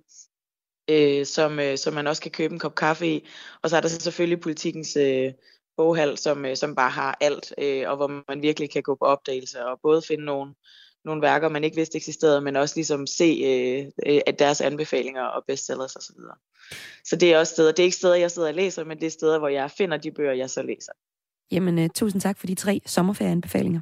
[0.90, 3.28] øh, som, øh, som man også kan købe en kop kaffe i.
[3.64, 5.34] Og så er der så selvfølgelig politikens øh,
[5.78, 9.06] boghal, som, øh, som bare har alt, øh, og hvor man virkelig kan gå på
[9.06, 10.54] opdagelse og både finde nogle,
[11.06, 15.24] nogle værker, man ikke vidste eksisterede, men også ligesom se øh, øh, at deres anbefalinger
[15.24, 16.16] og bestsellers osv.
[16.16, 16.36] Så,
[17.04, 19.06] så det er også steder, det er ikke steder, jeg sidder og læser, men det
[19.06, 20.92] er steder, hvor jeg finder de bøger, jeg så læser.
[21.52, 23.82] Jamen, uh, tusind tak for de tre sommerferieanbefalinger.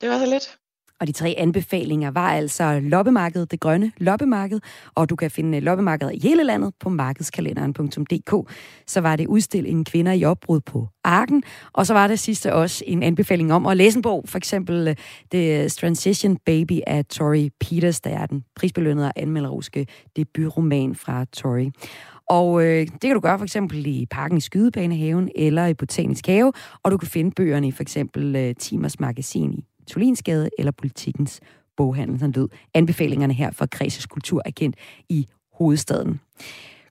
[0.00, 0.58] Det var så lidt.
[1.00, 4.60] Og de tre anbefalinger var altså loppemarkedet, det grønne loppemarked,
[4.94, 8.52] og du kan finde loppemarkeder i hele landet på markedskalenderen.dk.
[8.86, 11.42] Så var det udstillingen Kvinder i opbrud på Arken,
[11.72, 14.88] og så var det sidste også en anbefaling om at læse en bog, for eksempel
[14.88, 14.96] øh,
[15.32, 19.86] The Transition Baby af Tori Peters, der er den prisbelønnede og anmelderuske
[20.16, 21.70] debutroman fra Tori.
[22.28, 26.26] Og øh, det kan du gøre for eksempel i Parken i Skydebanehaven eller i Botanisk
[26.26, 30.72] Have, og du kan finde bøgerne i for eksempel øh, Timers Magasin i Tulinsgade eller
[30.72, 31.40] Politikens
[31.76, 34.76] boghandel, som lød anbefalingerne her for Kreses Kulturagent
[35.08, 36.20] i hovedstaden.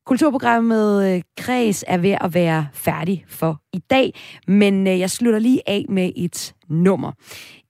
[0.06, 4.14] Kulturprogrammet øh, Kreds er ved at være færdig for i dag,
[4.48, 7.12] men øh, jeg slutter lige af med et nummer.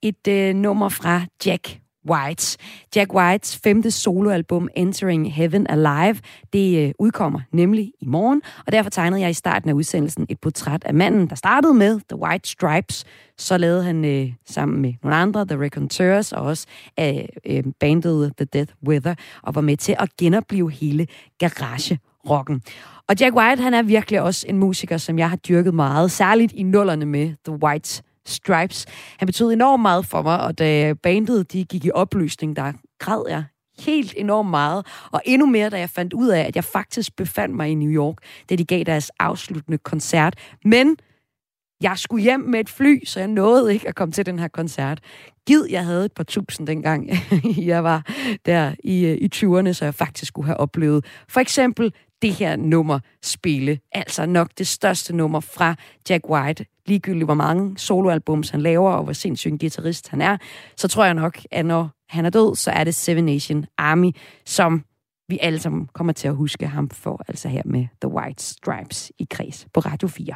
[0.02, 2.58] Et øh, nummer fra Jack White.
[2.96, 6.16] Jack Whites femte soloalbum Entering Heaven Alive,
[6.52, 10.40] det øh, udkommer nemlig i morgen, og derfor tegnede jeg i starten af udsendelsen et
[10.40, 13.04] portræt af manden, der startede med The White Stripes.
[13.38, 16.66] Så lavede han øh, sammen med nogle andre, The Reconteurs, og også
[17.00, 17.14] øh,
[17.46, 21.06] øh, bandet The Death Weather, og var med til at genopleve hele
[21.38, 21.98] garage
[22.30, 22.62] rocken.
[23.08, 26.52] Og Jack White, han er virkelig også en musiker, som jeg har dyrket meget, særligt
[26.52, 28.86] i nullerne med The White Stripes.
[29.18, 33.24] Han betød enormt meget for mig, og da bandet de gik i opløsning, der græd
[33.28, 33.44] jeg
[33.78, 34.86] helt enormt meget.
[35.10, 37.90] Og endnu mere, da jeg fandt ud af, at jeg faktisk befandt mig i New
[37.90, 38.16] York,
[38.50, 40.34] da de gav deres afsluttende koncert.
[40.64, 40.96] Men
[41.80, 44.48] jeg skulle hjem med et fly, så jeg nåede ikke at komme til den her
[44.48, 45.00] koncert.
[45.46, 47.10] Gid, jeg havde et par tusind dengang,
[47.72, 48.06] jeg var
[48.46, 51.92] der i, øh, i 20'erne, så jeg faktisk skulle have oplevet for eksempel
[52.22, 53.78] det her nummer spille.
[53.92, 55.74] Altså nok det største nummer fra
[56.10, 56.66] Jack White.
[56.86, 60.36] Ligegyldigt hvor mange soloalbums han laver, og hvor sindssyg en guitarist han er,
[60.76, 64.10] så tror jeg nok, at når han er død, så er det Seven Nation Army,
[64.46, 64.84] som
[65.28, 69.12] vi alle sammen kommer til at huske ham for, altså her med The White Stripes
[69.18, 70.34] i kreds på Radio 4.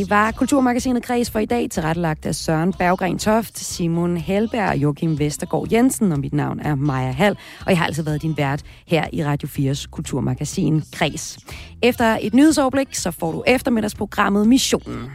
[0.00, 4.76] Det var Kulturmagasinet Kreds for i dag, tilrettelagt af Søren Berggren Toft, Simon Helberg og
[4.76, 8.36] Joachim Vestergaard Jensen, og mit navn er Maja Hall, og jeg har altså været din
[8.36, 11.38] vært her i Radio 4's Kulturmagasin Kreds.
[11.82, 15.10] Efter et nyhedsoverblik, så får du eftermiddagsprogrammet Missionen.